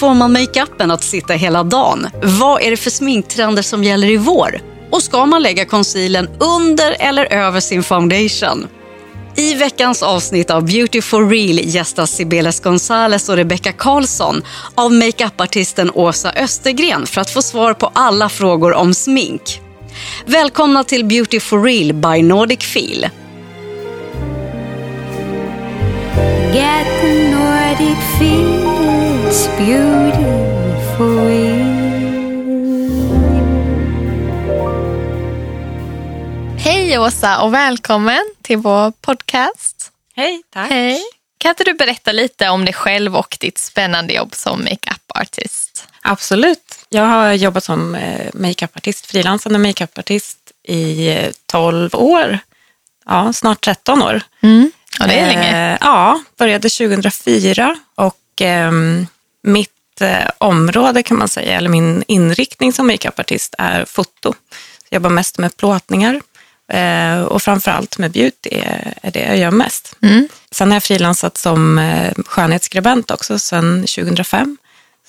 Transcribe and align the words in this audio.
får 0.00 0.14
man 0.14 0.32
makeupen 0.32 0.90
att 0.90 1.04
sitta 1.04 1.32
hela 1.32 1.62
dagen? 1.62 2.08
Vad 2.22 2.62
är 2.62 2.70
det 2.70 2.76
för 2.76 2.90
sminktrender 2.90 3.62
som 3.62 3.84
gäller 3.84 4.10
i 4.10 4.16
vår? 4.16 4.60
Och 4.90 5.02
ska 5.02 5.26
man 5.26 5.42
lägga 5.42 5.64
concealern 5.64 6.28
under 6.38 6.96
eller 7.00 7.32
över 7.32 7.60
sin 7.60 7.82
foundation? 7.82 8.66
I 9.36 9.54
veckans 9.54 10.02
avsnitt 10.02 10.50
av 10.50 10.64
Beauty 10.64 11.02
for 11.02 11.28
real 11.28 11.58
gästas 11.58 12.10
Sibeles 12.10 12.60
Gonzales 12.60 13.28
och 13.28 13.36
Rebecca 13.36 13.72
Karlsson 13.72 14.42
av 14.74 14.92
makeupartisten 14.92 15.90
Åsa 15.94 16.32
Östergren 16.32 17.06
för 17.06 17.20
att 17.20 17.30
få 17.30 17.42
svar 17.42 17.74
på 17.74 17.90
alla 17.94 18.28
frågor 18.28 18.74
om 18.74 18.94
smink. 18.94 19.60
Välkomna 20.26 20.84
till 20.84 21.04
Beauty 21.04 21.40
for 21.40 21.62
real 21.62 21.92
by 21.92 22.22
Nordic 22.22 22.60
Feel. 22.60 23.08
Get 26.54 26.86
the 27.00 27.30
Nordic 27.30 27.98
feel, 28.18 28.79
it's 29.30 29.48
beautiful. 29.58 31.30
Hej 36.58 36.98
Åsa 36.98 37.42
och 37.42 37.54
välkommen 37.54 38.34
till 38.42 38.56
vår 38.56 38.90
podcast. 38.90 39.92
Hej, 40.14 40.42
tack. 40.52 40.70
Hej. 40.70 41.02
Kan 41.38 41.48
inte 41.48 41.64
du 41.64 41.74
berätta 41.74 42.12
lite 42.12 42.48
om 42.48 42.64
dig 42.64 42.74
själv 42.74 43.16
och 43.16 43.36
ditt 43.40 43.58
spännande 43.58 44.12
jobb 44.12 44.34
som 44.34 44.64
makeup-artist? 44.64 45.88
Absolut. 46.02 46.86
Jag 46.88 47.04
har 47.04 47.32
jobbat 47.32 47.64
som 47.64 47.94
eh, 47.94 48.30
makeup-artist, 48.34 49.06
frilansande 49.06 49.58
makeup-artist 49.58 50.38
i 50.68 51.16
12 51.46 51.90
år. 51.94 52.38
Ja, 53.06 53.32
snart 53.32 53.60
13 53.60 54.02
år. 54.02 54.22
Mm. 54.40 54.72
Ja, 54.98 55.06
det 55.06 55.14
är 55.14 55.26
länge. 55.26 55.72
Eh, 55.72 55.78
ja, 55.80 56.20
började 56.38 56.68
2004 56.68 57.76
och 57.94 58.42
eh, 58.42 58.72
mitt 59.42 60.00
eh, 60.00 60.30
område 60.38 61.02
kan 61.02 61.18
man 61.18 61.28
säga, 61.28 61.56
eller 61.56 61.68
min 61.68 62.04
inriktning 62.06 62.72
som 62.72 62.86
makeupartist 62.86 63.54
är 63.58 63.84
foto. 63.84 64.34
Jag 64.88 64.96
jobbar 64.96 65.10
mest 65.10 65.38
med 65.38 65.56
plåtningar 65.56 66.20
eh, 66.72 67.20
och 67.20 67.42
framförallt 67.42 67.98
med 67.98 68.10
beauty 68.10 68.50
är, 68.52 68.94
är 69.02 69.10
det 69.10 69.20
jag 69.20 69.38
gör 69.38 69.50
mest. 69.50 69.96
Mm. 70.02 70.28
Sen 70.50 70.68
har 70.68 70.76
jag 70.76 70.82
frilansat 70.82 71.36
som 71.36 71.78
eh, 71.78 72.12
skönhetsskribent 72.26 73.10
också 73.10 73.38
sedan 73.38 73.80
2005. 73.80 74.56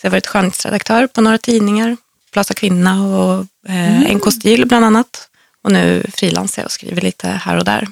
Så 0.02 0.05
jag 0.05 0.11
har 0.11 0.15
varit 0.15 0.27
skönhetsredaktör 0.27 1.07
på 1.07 1.21
några 1.21 1.37
tidningar, 1.37 1.97
Plaza 2.31 2.53
Kvinna 2.53 3.07
och 3.07 3.45
eh, 3.69 4.15
NK 4.15 4.33
Stil 4.33 4.67
bland 4.67 4.85
annat. 4.85 5.27
Och 5.63 5.71
nu 5.71 6.05
frilansar 6.13 6.61
jag 6.61 6.65
och 6.65 6.71
skriver 6.71 7.02
lite 7.02 7.27
här 7.27 7.57
och 7.57 7.65
där. 7.65 7.87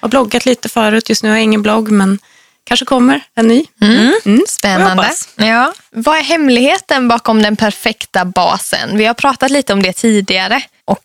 Har 0.00 0.08
bloggat 0.08 0.46
lite 0.46 0.68
förut, 0.68 1.08
just 1.08 1.22
nu 1.22 1.28
har 1.28 1.36
jag 1.36 1.44
ingen 1.44 1.62
blogg 1.62 1.90
men 1.90 2.18
kanske 2.64 2.86
kommer 2.86 3.20
en 3.34 3.48
ny. 3.48 3.64
Mm. 3.80 4.44
Spännande. 4.48 5.02
hoppas. 5.02 5.28
Ja. 5.36 5.72
Vad 5.90 6.18
är 6.18 6.22
hemligheten 6.22 7.08
bakom 7.08 7.42
den 7.42 7.56
perfekta 7.56 8.24
basen? 8.24 8.96
Vi 8.96 9.04
har 9.04 9.14
pratat 9.14 9.50
lite 9.50 9.72
om 9.72 9.82
det 9.82 9.92
tidigare 9.92 10.62
och 10.84 11.04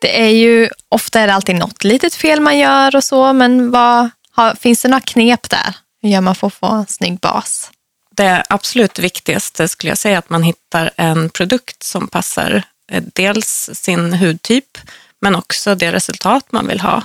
det 0.00 0.20
är 0.20 0.30
ju 0.30 0.68
ofta 0.88 1.20
är 1.20 1.26
det 1.26 1.34
alltid 1.34 1.56
något 1.56 1.84
litet 1.84 2.14
fel 2.14 2.40
man 2.40 2.58
gör 2.58 2.96
och 2.96 3.04
så, 3.04 3.32
men 3.32 3.70
vad, 3.70 4.10
har, 4.30 4.54
finns 4.54 4.82
det 4.82 4.88
några 4.88 5.00
knep 5.00 5.50
där? 5.50 5.74
Hur 6.02 6.08
gör 6.08 6.20
man 6.20 6.34
för 6.34 6.46
att 6.46 6.54
få 6.54 6.66
en 6.66 6.86
snygg 6.86 7.18
bas? 7.18 7.70
Det 8.16 8.44
absolut 8.48 8.98
viktigaste 8.98 9.68
skulle 9.68 9.90
jag 9.90 9.98
säga 9.98 10.18
att 10.18 10.30
man 10.30 10.42
hittar 10.42 10.90
en 10.96 11.30
produkt 11.30 11.82
som 11.82 12.08
passar 12.08 12.62
eh, 12.92 13.02
dels 13.14 13.70
sin 13.72 14.12
hudtyp 14.12 14.78
men 15.20 15.34
också 15.36 15.74
det 15.74 15.92
resultat 15.92 16.52
man 16.52 16.66
vill 16.66 16.80
ha. 16.80 17.02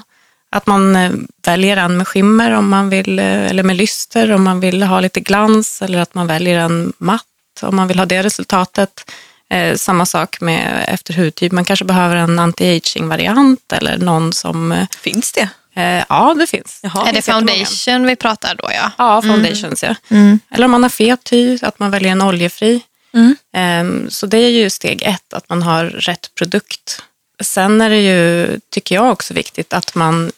Att 0.54 0.68
man 0.68 0.96
eh, 0.96 1.12
väljer 1.46 1.78
en 1.78 1.98
med 1.98 2.08
skimmer 2.08 2.52
om 2.52 2.70
man 2.70 2.90
vill, 2.90 3.20
eh, 3.20 3.46
eller 3.46 3.64
med 3.64 3.76
lyster 3.76 4.32
om 4.32 4.44
man 4.44 4.60
vill 4.60 4.84
ha 4.84 5.00
lite 5.00 5.20
glans 5.20 5.82
eller 5.82 6.00
att 6.00 6.16
man 6.16 6.28
väljer 6.28 6.60
en 6.60 6.94
matt 6.98 7.24
om 7.62 7.76
man 7.76 7.88
vill 7.88 8.00
ha 8.00 8.06
det 8.06 8.24
resultatet. 8.24 9.12
Eh, 9.50 9.76
samma 9.76 10.06
sak 10.06 10.42
med 10.42 10.86
efter 10.88 11.14
hudtyp. 11.14 11.52
Man 11.52 11.66
kanske 11.66 11.86
behöver 11.86 12.16
en 12.16 12.40
anti-aging-variant 12.40 13.74
eller 13.74 13.98
någon 13.98 14.34
som... 14.34 14.86
Finns 15.02 15.32
det? 15.32 15.50
Eh, 15.76 16.04
ja, 16.10 16.36
det 16.40 16.48
finns. 16.48 16.80
Jaha. 16.84 17.10
är 17.10 17.14
det 17.14 17.22
foundation 17.22 18.06
vi 18.06 18.16
pratar 18.16 18.56
då? 18.56 18.70
Ja. 18.72 18.92
Ja, 18.98 19.22
foundations 19.22 19.84
ja. 19.84 19.96
Mm. 20.10 20.40
Eller 20.52 20.66
om 20.66 20.72
man 20.72 20.84
har 20.84 20.90
fet 20.90 21.32
hy, 21.32 21.60
att 21.62 21.80
man 21.80 21.92
väljer 21.92 22.12
en 22.12 22.22
oljefri. 22.22 22.82
Mm. 23.14 23.36
Ehm, 23.54 24.10
Så 24.10 24.26
det 24.26 24.38
är 24.38 24.50
ju 24.50 24.70
steg 24.70 25.02
ett, 25.02 25.34
att 25.34 25.50
man 25.50 25.64
har 25.64 25.86
rätt 25.86 26.36
produkt. 26.36 27.02
Sen 27.42 27.82
är 27.82 27.90
det 27.90 28.02
ju, 28.02 28.60
tycker 28.70 28.96
jag 28.96 29.12
också 29.12 29.34
viktigt, 29.34 29.74
att 29.74 29.96
man 29.96 30.32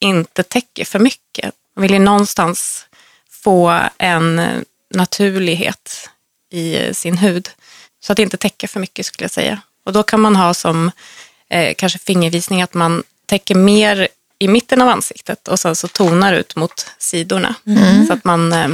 inte 0.00 0.42
täcker 0.42 0.84
för 0.84 0.98
mycket. 0.98 1.54
Man 1.76 1.82
vill 1.82 1.92
ju 1.92 1.98
någonstans 1.98 2.86
få 3.30 3.80
en 3.98 4.40
naturlighet 4.94 6.10
i 6.52 6.94
sin 6.94 7.18
hud. 7.18 7.48
Så 8.02 8.12
att 8.12 8.18
inte 8.18 8.36
täcka 8.36 8.68
för 8.68 8.80
mycket 8.80 9.06
skulle 9.06 9.24
jag 9.24 9.30
säga. 9.30 9.60
Och 9.84 9.92
då 9.92 10.02
kan 10.02 10.20
man 10.20 10.36
ha 10.36 10.54
som 10.54 10.90
eh, 11.50 11.74
kanske 11.74 11.98
fingervisning 11.98 12.62
att 12.62 12.74
man 12.74 13.02
täcker 13.26 13.54
mer 13.54 14.08
i 14.38 14.48
mitten 14.48 14.82
av 14.82 14.88
ansiktet 14.88 15.48
och 15.48 15.60
sen 15.60 15.76
så 15.76 15.88
tonar 15.88 16.32
ut 16.32 16.56
mot 16.56 16.86
sidorna. 16.98 17.54
Så 18.06 18.12
att 18.12 18.24
man, 18.24 18.52
eh, 18.52 18.68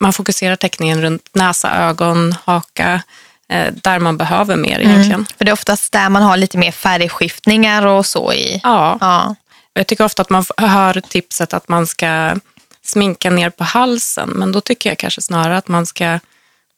man 0.00 0.12
fokuserar 0.12 0.56
täckningen 0.56 1.02
runt 1.02 1.28
näsa, 1.32 1.74
ögon, 1.76 2.34
haka, 2.44 3.02
eh, 3.48 3.72
där 3.72 3.98
man 3.98 4.16
behöver 4.16 4.56
mer 4.56 4.78
egentligen. 4.80 5.26
För 5.38 5.44
det 5.44 5.50
är 5.50 5.52
oftast 5.52 5.92
där 5.92 6.08
man 6.08 6.22
har 6.22 6.36
lite 6.36 6.58
mer 6.58 6.72
färgskiftningar 6.72 7.86
och 7.86 8.06
så 8.06 8.32
i. 8.32 8.60
Ja, 8.62 8.98
Ja. 9.00 9.34
Jag 9.74 9.86
tycker 9.86 10.04
ofta 10.04 10.22
att 10.22 10.30
man 10.30 10.44
hör 10.56 11.00
tipset 11.00 11.54
att 11.54 11.68
man 11.68 11.86
ska 11.86 12.36
sminka 12.84 13.30
ner 13.30 13.50
på 13.50 13.64
halsen, 13.64 14.28
men 14.28 14.52
då 14.52 14.60
tycker 14.60 14.90
jag 14.90 14.98
kanske 14.98 15.22
snarare 15.22 15.56
att 15.56 15.68
man 15.68 15.86
ska 15.86 16.18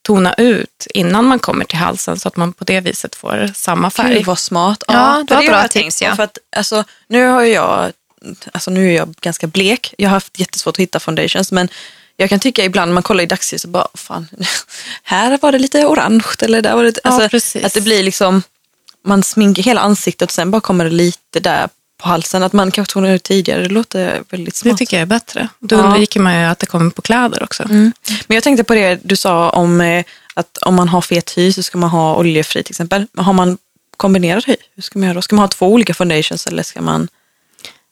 tona 0.03 0.34
ut 0.34 0.87
innan 0.95 1.25
man 1.25 1.39
kommer 1.39 1.65
till 1.65 1.79
halsen 1.79 2.21
så 2.21 2.29
att 2.29 2.37
man 2.37 2.53
på 2.53 2.65
det 2.65 2.81
viset 2.81 3.15
får 3.15 3.51
samma 3.55 3.91
färg. 3.91 4.15
Gud 4.15 4.27
vad 4.27 4.39
smart. 4.39 4.84
Ja, 4.87 5.25
det 5.29 5.34
för 5.34 5.43
var 5.43 5.49
bra 5.49 5.69
tips, 5.69 6.03
ja. 6.03 6.17
För 6.17 6.23
att, 6.23 6.39
alltså, 6.57 6.84
nu 7.09 7.27
har 7.27 7.43
ju 7.43 7.53
jag, 7.53 7.93
alltså 8.53 8.71
nu 8.71 8.89
är 8.89 8.97
jag 8.97 9.15
ganska 9.21 9.47
blek. 9.47 9.95
Jag 9.99 10.09
har 10.09 10.15
haft 10.15 10.39
jättesvårt 10.41 10.75
att 10.75 10.81
hitta 10.81 11.01
foundations 11.01 11.53
men 11.53 11.69
jag 12.17 12.28
kan 12.28 12.41
tycka 12.41 12.65
ibland 12.65 12.89
när 12.89 12.95
man 12.95 13.03
kollar 13.03 13.25
i 13.25 13.27
dagsljuset 13.27 13.63
så 13.63 13.69
bara, 13.69 13.89
fan, 13.95 14.28
här 15.03 15.39
var 15.43 15.53
det 15.53 15.59
lite 15.59 15.87
orange 15.87 16.25
eller 16.41 16.63
där 16.63 16.77
var 16.77 16.84
det, 16.84 16.99
Ja, 17.05 17.11
alltså, 17.11 17.28
precis. 17.28 17.65
att 17.65 17.75
det 17.75 17.81
blir 17.81 18.03
liksom, 18.03 18.43
man 19.05 19.23
sminkar 19.23 19.63
hela 19.63 19.81
ansiktet 19.81 20.28
och 20.28 20.33
sen 20.33 20.51
bara 20.51 20.61
kommer 20.61 20.84
det 20.84 20.91
lite 20.91 21.41
där 21.41 21.69
på 21.99 22.09
halsen. 22.09 22.43
Att 22.43 22.53
man 22.53 22.71
kanske 22.71 22.93
tonar 22.93 23.09
ut 23.11 23.23
tidigare, 23.23 23.62
det 23.62 23.69
låter 23.69 24.23
väldigt 24.31 24.55
Det 24.55 24.59
smart. 24.59 24.79
tycker 24.79 24.97
jag 24.97 25.03
är 25.03 25.07
bättre. 25.07 25.49
Då 25.59 25.77
Ja. 25.77 25.81
undviker 25.83 26.21
man 26.21 26.41
ju 26.41 26.47
att 26.47 26.59
det 26.59 26.67
kommer 26.67 26.91
på 26.91 27.03
kläder 27.03 27.43
också. 27.43 27.62
Mm. 27.62 27.93
Men 28.27 28.34
jag 28.34 28.45
tänkte 28.45 28.65
på 28.65 28.75
det 28.75 28.99
du 29.03 29.17
sa 29.17 29.51
om 29.51 29.81
eh, 29.81 30.05
att 30.34 30.59
om 30.59 30.75
man 30.75 30.89
har 30.89 31.01
fet 31.01 31.39
hy 31.39 31.53
så 31.53 31.62
ska 31.62 31.79
man 31.79 31.91
ha 31.91 32.17
oljefri 32.17 32.62
till 32.62 32.73
exempel. 32.73 33.07
Har 33.17 33.33
man 33.33 33.59
kombinerad 33.97 34.45
hy, 34.47 34.57
hur 34.75 34.83
ska 34.83 34.99
man 34.99 35.07
göra 35.07 35.15
då? 35.15 35.23
Ska 35.23 35.37
man 35.37 35.43
ha 35.43 35.49
två 35.49 35.67
olika 35.73 35.95
foundations 35.95 36.47
eller 36.47 36.62
ska 36.62 36.81
man, 36.83 37.09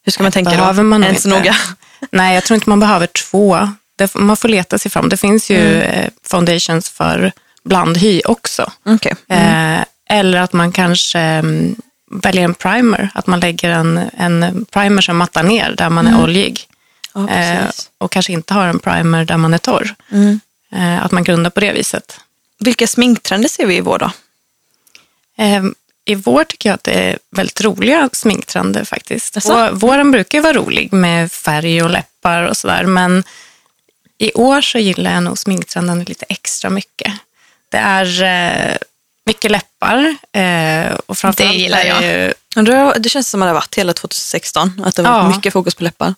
hur 0.04 0.12
ska 0.12 0.22
man 0.22 0.32
tänka 0.32 0.50
behöver 0.50 0.82
då? 0.82 0.88
man 0.88 1.04
Ens 1.04 1.26
inte. 1.26 1.38
noga. 1.38 1.56
Nej, 2.12 2.34
jag 2.34 2.44
tror 2.44 2.54
inte 2.54 2.68
man 2.70 2.80
behöver 2.80 3.06
två. 3.06 3.68
Det, 3.96 4.14
man 4.14 4.36
får 4.36 4.48
leta 4.48 4.78
sig 4.78 4.90
fram. 4.90 5.08
Det 5.08 5.16
finns 5.16 5.50
ju 5.50 5.80
eh, 5.82 6.10
foundations 6.26 6.88
för 6.88 7.32
blandhy 7.64 8.22
också. 8.24 8.72
Okej. 8.84 9.14
Eh, 9.28 9.84
eller 10.10 10.38
att 10.40 10.52
man 10.52 10.72
kanske 10.72 11.18
mm, 11.20 11.76
väljer 12.10 12.44
en 12.44 12.54
primer. 12.54 13.10
Att 13.14 13.26
man 13.26 13.40
lägger 13.40 13.70
en, 13.70 14.00
en 14.16 14.64
primer 14.70 15.02
som 15.02 15.16
mattar 15.16 15.42
ner 15.42 15.74
där 15.76 15.90
man 15.90 16.06
är 16.06 16.22
oljig. 16.22 16.66
Ja, 17.14 17.28
Eh, 17.30 17.64
och 17.98 18.12
kanske 18.12 18.32
inte 18.32 18.54
har 18.54 18.66
en 18.66 18.78
primer 18.78 19.24
där 19.24 19.36
man 19.36 19.54
är 19.54 19.58
torr. 19.58 19.94
Eh, 20.72 21.04
att 21.04 21.12
man 21.12 21.24
grundar 21.24 21.50
på 21.50 21.60
det 21.60 21.72
viset. 21.72 22.20
Vilka 22.58 22.86
sminktrender 22.86 23.48
ser 23.48 23.66
vi 23.66 23.76
i 23.76 23.80
vår 23.80 23.98
då? 23.98 24.10
Eh, 25.38 25.64
I 26.04 26.14
vår 26.14 26.44
tycker 26.44 26.68
jag 26.68 26.74
att 26.74 26.84
det 26.84 26.92
är 26.92 27.18
väldigt 27.30 27.60
roliga 27.60 28.10
sminktrender 28.12 28.84
faktiskt. 28.84 29.36
Vå- 29.36 29.72
Våren 29.72 30.10
brukar 30.10 30.38
ju 30.38 30.42
vara 30.42 30.52
rolig 30.52 30.92
med 30.92 31.32
färg 31.32 31.82
och 31.82 31.90
läppar 31.90 32.42
och 32.42 32.56
sådär. 32.56 32.84
Men 32.84 33.24
i 34.18 34.32
år 34.32 34.60
så 34.60 34.78
gillar 34.78 35.12
jag 35.14 35.22
nog 35.22 35.38
sminktrenden 35.38 36.04
lite 36.04 36.26
extra 36.28 36.70
mycket. 36.70 37.12
Det 37.68 37.76
är 37.78 38.22
eh, 38.22 38.76
mycket 39.26 39.50
läppar. 39.50 40.16
Eh, 40.32 40.94
och 41.06 41.18
framförallt 41.18 41.36
Det 41.52 41.58
gillar 41.58 41.78
är 41.78 41.84
jag. 41.86 42.02
Ju, 42.64 42.94
Det, 43.00 43.08
känns 43.08 43.28
som 43.30 43.42
att 43.42 43.46
det 43.46 43.50
har 43.50 43.54
varit 43.54 43.74
hela 43.74 43.92
2016, 43.92 44.82
att 44.86 44.94
det 44.96 45.02
var 45.02 45.10
Ja. 45.10 45.28
mycket 45.28 45.52
fokus 45.52 45.74
på 45.74 45.84
läppar. 45.84 46.14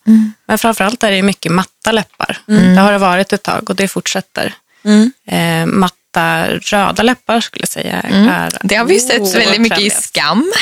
men 0.46 0.58
framförallt 0.58 1.02
är 1.04 1.10
det 1.10 1.22
mycket 1.22 1.52
matta 1.52 1.92
läppar. 1.92 2.38
Det 2.46 2.80
har 2.80 2.92
det 2.92 2.98
varit 2.98 3.32
ett 3.32 3.42
tag 3.42 3.70
och 3.70 3.76
det 3.76 3.88
fortsätter. 3.88 4.54
Mm. 4.84 5.12
Eh, 5.28 5.66
matta 5.74 6.46
röda 6.48 7.02
läppar 7.02 7.40
skulle 7.40 7.62
jag 7.62 7.68
säga. 7.68 7.92
Är 8.00 8.50
Det 8.62 8.74
har 8.76 8.84
vi 8.84 9.00
sett 9.00 9.20
oerhört 9.20 9.36
väldigt 9.40 9.60
mycket 9.60 9.80
i. 9.80 9.90
Skam. 9.90 10.52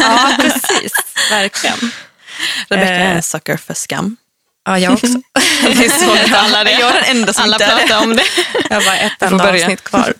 Ja, 0.00 0.36
precis. 0.40 0.92
Verkligen. 1.30 1.90
Rebecca 2.68 2.90
är 2.90 3.00
Eh. 3.10 3.16
en 3.16 3.22
sucker 3.22 3.56
för 3.56 3.74
skam. 3.74 4.16
Ja, 4.64 4.78
jag 4.78 4.92
också. 4.92 5.06
Det 5.62 5.84
är 5.84 5.88
så 6.28 6.36
alla 6.36 6.64
det. 6.64 6.70
Jag 6.70 6.90
är 6.96 7.00
den 7.02 7.16
enda 7.16 7.32
som 7.32 7.44
Alla 7.44 7.54
inte 7.54 7.64
är 7.64 7.88
det. 7.88 7.96
om 7.96 8.16
det. 8.16 8.24
Jag 8.70 8.76
har 8.76 8.84
bara 8.84 8.98
ett 8.98 9.22
enda 9.22 9.50
avsnitt 9.52 9.84
kvar. 9.84 10.14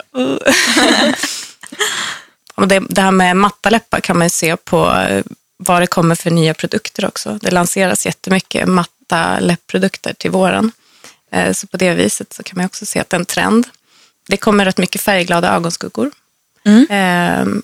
Och 2.55 2.69
det, 2.69 2.81
det 2.89 3.01
här 3.03 3.11
med 3.11 3.37
matta 3.37 3.71
läppar 3.71 4.01
kan 4.01 4.19
man 4.19 4.27
ju 4.27 4.31
se 4.31 4.57
på 4.57 4.93
eh, 4.93 5.25
vad 5.57 5.83
det 5.83 5.87
kommer 5.87 6.15
för 6.15 6.31
nya 6.31 6.55
produkter 6.55 7.05
också. 7.07 7.39
Det 7.43 7.51
lanseras 7.51 8.07
jättemycket 8.07 8.69
matta 8.69 9.41
läppprodukter 9.41 10.15
till 10.15 10.31
våren. 10.31 10.73
Eh, 11.33 11.53
Så 11.53 11.67
på 11.67 11.77
det 11.77 11.95
viset 11.95 12.33
så 12.33 12.43
kan 12.43 12.57
man 12.57 12.67
också 12.67 12.87
se 12.87 13.01
att 13.01 13.11
det 13.11 13.17
är 13.17 13.21
en 13.21 13.27
trend. 13.27 13.67
det 14.29 14.37
kommer 14.37 14.65
rätt 14.65 14.79
mycket 14.79 15.01
färgglada 15.01 15.55
ögonskuggor. 15.55 16.11
Mm. 16.65 16.87
Ehm, 16.91 17.63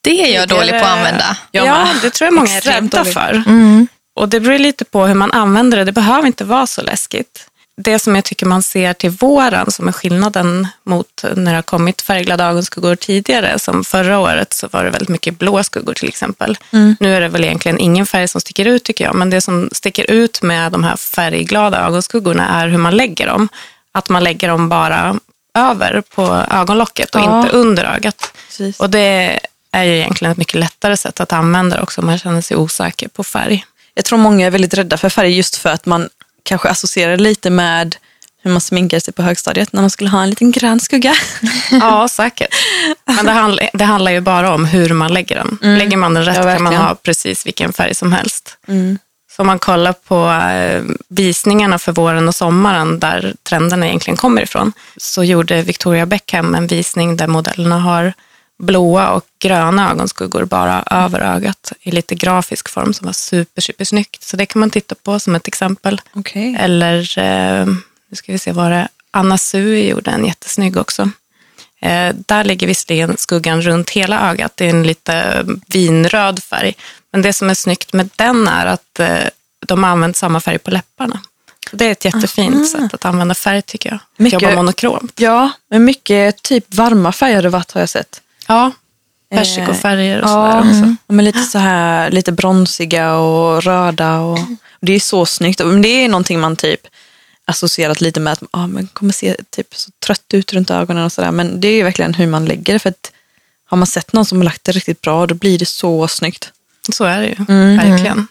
Det 0.00 0.22
är 0.24 0.34
jag 0.34 0.48
dålig 0.48 0.70
på 0.70 0.76
att 0.76 0.86
använda. 0.98 1.36
Ja, 1.50 1.88
det 2.02 2.10
tror 2.10 2.26
jag 2.26 2.34
många 2.34 2.50
är 2.56 2.60
rädda 2.60 3.04
för. 3.04 3.42
Mm. 3.46 3.88
Och 4.14 4.28
det 4.28 4.40
beror 4.40 4.58
lite 4.58 4.84
på 4.84 5.06
hur 5.06 5.14
man 5.14 5.32
använder 5.32 5.78
det. 5.78 5.84
Det 5.84 5.92
behöver 5.92 6.26
inte 6.26 6.44
vara 6.44 6.66
så 6.66 6.82
läskigt. 6.82 7.46
Det 7.76 7.98
som 7.98 8.14
jag 8.14 8.24
tycker 8.24 8.46
man 8.46 8.62
ser 8.62 8.92
till 8.92 9.10
våren 9.10 9.70
som 9.70 9.88
är 9.88 9.92
skillnaden 9.92 10.68
mot 10.84 11.24
när 11.34 11.52
det 11.52 11.56
har 11.58 11.62
kommit 11.62 12.02
färgglada 12.02 12.44
ögonskuggor 12.46 12.96
tidigare. 12.96 13.58
Som 13.58 13.84
förra 13.84 14.18
året 14.18 14.52
så 14.52 14.68
var 14.70 14.84
det 14.84 14.90
väldigt 14.90 15.08
mycket 15.08 15.38
blå 15.38 15.62
skuggor 15.64 15.94
till 15.94 16.08
exempel. 16.08 16.58
Nu 17.00 17.16
är 17.16 17.20
det 17.20 17.28
väl 17.28 17.44
egentligen 17.44 17.78
ingen 17.80 18.06
färg 18.06 18.28
som 18.28 18.40
sticker 18.40 18.64
ut 18.64 18.84
tycker 18.84 19.04
jag. 19.04 19.14
Men 19.14 19.30
det 19.30 19.40
som 19.40 19.68
sticker 19.72 20.10
ut 20.10 20.42
med 20.42 20.72
de 20.72 20.84
här 20.84 20.96
färgglada 20.96 21.86
ögonskuggorna 21.86 22.48
är 22.48 22.68
hur 22.68 22.78
man 22.78 22.96
lägger 22.96 23.26
dem. 23.26 23.48
Att 23.92 24.08
man 24.08 24.24
lägger 24.24 24.48
dem 24.48 24.68
bara 24.68 25.18
över 25.58 26.02
på 26.14 26.44
ögonlocket 26.50 27.14
och 27.14 27.20
Ja. 27.20 27.40
inte 27.42 27.56
under 27.56 27.84
ögat. 27.84 28.32
Precis. 28.46 28.80
Och 28.80 28.90
det 28.90 29.40
är 29.72 29.84
ju 29.84 29.96
egentligen 29.96 30.32
ett 30.32 30.38
mycket 30.38 30.60
lättare 30.60 30.96
sätt 30.96 31.20
att 31.20 31.32
använda 31.32 31.76
det 31.76 31.82
också 31.82 32.00
om 32.00 32.06
man 32.06 32.18
känner 32.18 32.40
sig 32.40 32.56
osäker 32.56 33.08
på 33.08 33.24
färg. 33.24 33.64
Jag 33.94 34.04
tror 34.04 34.18
många 34.18 34.46
är 34.46 34.50
väldigt 34.50 34.74
rädda 34.74 34.96
för 34.96 35.08
färg 35.08 35.36
just 35.36 35.56
för 35.56 35.70
att 35.70 35.86
man 35.86 36.08
kanske 36.46 36.68
associerar 36.68 37.16
lite 37.16 37.50
med 37.50 37.96
hur 38.42 38.50
man 38.50 38.60
sminkade 38.60 39.00
sig 39.00 39.14
på 39.14 39.22
högstadiet 39.22 39.72
när 39.72 39.80
man 39.80 39.90
skulle 39.90 40.10
ha 40.10 40.22
en 40.22 40.30
liten 40.30 40.52
grön 40.52 40.80
skugga. 40.80 41.14
Ja, 41.70 42.08
säkert. 42.08 42.54
Men 43.04 43.26
det, 43.26 43.32
handl- 43.32 43.68
det 43.72 43.84
handlar 43.84 44.12
ju 44.12 44.20
bara 44.20 44.54
om 44.54 44.64
hur 44.64 44.88
man 44.94 45.12
lägger 45.14 45.36
den. 45.36 45.78
Lägger 45.78 45.96
man 45.96 46.14
den 46.14 46.24
rätt 46.24 46.36
Ja, 46.36 46.42
kan 46.42 46.62
man 46.62 46.74
ha 46.76 46.94
precis 46.94 47.46
vilken 47.46 47.72
färg 47.72 47.94
som 47.94 48.12
helst. 48.12 48.56
Så 49.36 49.42
om 49.42 49.46
man 49.46 49.58
kollar 49.58 49.92
på 49.92 50.30
eh, 50.52 50.82
visningarna 51.08 51.78
för 51.78 51.92
våren 51.92 52.28
och 52.28 52.34
sommaren 52.34 52.98
där 53.00 53.34
trenderna 53.42 53.86
egentligen 53.86 54.16
kommer 54.16 54.42
ifrån 54.42 54.72
så 54.96 55.24
gjorde 55.24 55.62
Victoria 55.62 56.06
Beckham 56.06 56.54
en 56.54 56.66
visning 56.66 57.16
där 57.16 57.26
modellerna 57.26 57.78
har 57.78 58.12
blåa 58.58 59.10
och 59.10 59.24
gröna 59.38 59.90
ögonskuggor 59.90 60.44
bara 60.44 60.84
över 60.90 61.20
ögat 61.20 61.72
i 61.80 61.90
lite 61.90 62.14
grafisk 62.14 62.68
form 62.68 62.94
som 62.94 63.04
var 63.06 63.12
super, 63.12 63.62
super 63.62 63.84
snyggt. 63.84 64.22
Så 64.24 64.36
det 64.36 64.46
kan 64.46 64.60
man 64.60 64.70
titta 64.70 64.94
på 64.94 65.18
som 65.18 65.34
ett 65.34 65.48
exempel. 65.48 66.00
Okej. 66.14 66.56
Eller, 66.60 67.18
eh, 67.18 67.66
nu 68.08 68.16
ska 68.16 68.32
vi 68.32 68.38
se 68.38 68.52
vad 68.52 68.70
det 68.70 68.88
Anna 69.10 69.38
Sui 69.38 69.88
gjorde 69.88 70.10
en 70.10 70.24
jättesnygg 70.24 70.76
också. 70.76 71.10
Eh, 71.80 72.14
där 72.26 72.44
ligger 72.44 72.66
visserligen 72.66 73.16
skuggan 73.18 73.62
runt 73.62 73.90
hela 73.90 74.30
ögat. 74.30 74.52
Det 74.56 74.64
är 74.66 74.70
en 74.70 74.82
lite 74.82 75.44
vinröd 75.66 76.42
färg. 76.42 76.74
Men 77.12 77.22
det 77.22 77.32
som 77.32 77.50
är 77.50 77.54
snyggt 77.54 77.92
med 77.92 78.08
den 78.16 78.48
är 78.48 78.66
att 78.66 79.00
eh, 79.00 79.18
de 79.66 79.84
har 79.84 79.90
använt 79.90 80.16
samma 80.16 80.40
färg 80.40 80.58
på 80.58 80.70
läpparna. 80.70 81.20
Det 81.72 81.84
är 81.86 81.92
ett 81.92 82.04
jättefint 82.04 82.70
sätt 82.70 82.94
att 82.94 83.04
använda 83.04 83.34
färg 83.34 83.62
tycker 83.62 83.88
jag. 83.90 83.96
Att 83.96 84.18
Mycket- 84.18 84.42
Jobba 84.42 84.54
monokromt. 84.54 85.20
Ja, 85.20 85.50
men 85.70 85.84
mycket 85.84 86.42
typ 86.42 86.74
varma 86.74 87.12
färger 87.12 87.34
har 87.36 87.42
det 87.42 87.48
varit 87.48 87.72
har 87.72 87.80
jag 87.80 87.88
sett. 87.88 88.20
Ja, 88.48 88.72
persikofärger 89.30 90.22
och 90.22 90.28
Ja, 90.28 90.62
sådär 90.62 90.70
också. 90.70 90.94
de 91.06 91.18
är 91.18 91.22
lite 91.22 91.42
så 91.42 91.58
här 91.58 92.10
lite 92.10 92.32
bronsiga 92.32 93.14
och 93.16 93.62
röda. 93.62 94.18
Och, 94.20 94.38
och 94.70 94.86
det 94.86 94.92
är 94.92 95.00
så 95.00 95.26
snyggt. 95.26 95.64
Men 95.64 95.82
det 95.82 95.88
är 95.88 96.08
någonting 96.08 96.40
man 96.40 96.56
typ 96.56 96.80
associerat 97.44 98.00
lite 98.00 98.20
med 98.20 98.32
att 98.32 98.42
ah, 98.50 98.66
man 98.66 98.86
kommer 98.86 99.12
se 99.12 99.36
typ 99.50 99.74
så 99.74 99.90
trött 100.06 100.24
ut 100.34 100.52
runt 100.52 100.70
ögonen 100.70 101.04
och 101.04 101.12
sådär. 101.12 101.30
Men 101.30 101.60
det 101.60 101.68
är 101.68 101.72
ju 101.72 101.82
verkligen 101.82 102.14
hur 102.14 102.26
man 102.26 102.44
lägger 102.44 102.72
det. 102.72 102.78
För 102.78 102.90
att 102.90 103.12
har 103.68 103.76
man 103.76 103.86
sett 103.86 104.12
någon 104.12 104.24
som 104.26 104.38
har 104.38 104.44
lagt 104.44 104.64
det 104.64 104.72
riktigt 104.72 105.00
bra, 105.00 105.26
då 105.26 105.34
blir 105.34 105.58
det 105.58 105.66
så 105.66 106.08
snyggt. 106.08 106.52
Så 106.92 107.04
är 107.04 107.20
det 107.20 107.26
ju, 107.26 107.36
Mm. 107.48 107.76
verkligen. 107.90 108.28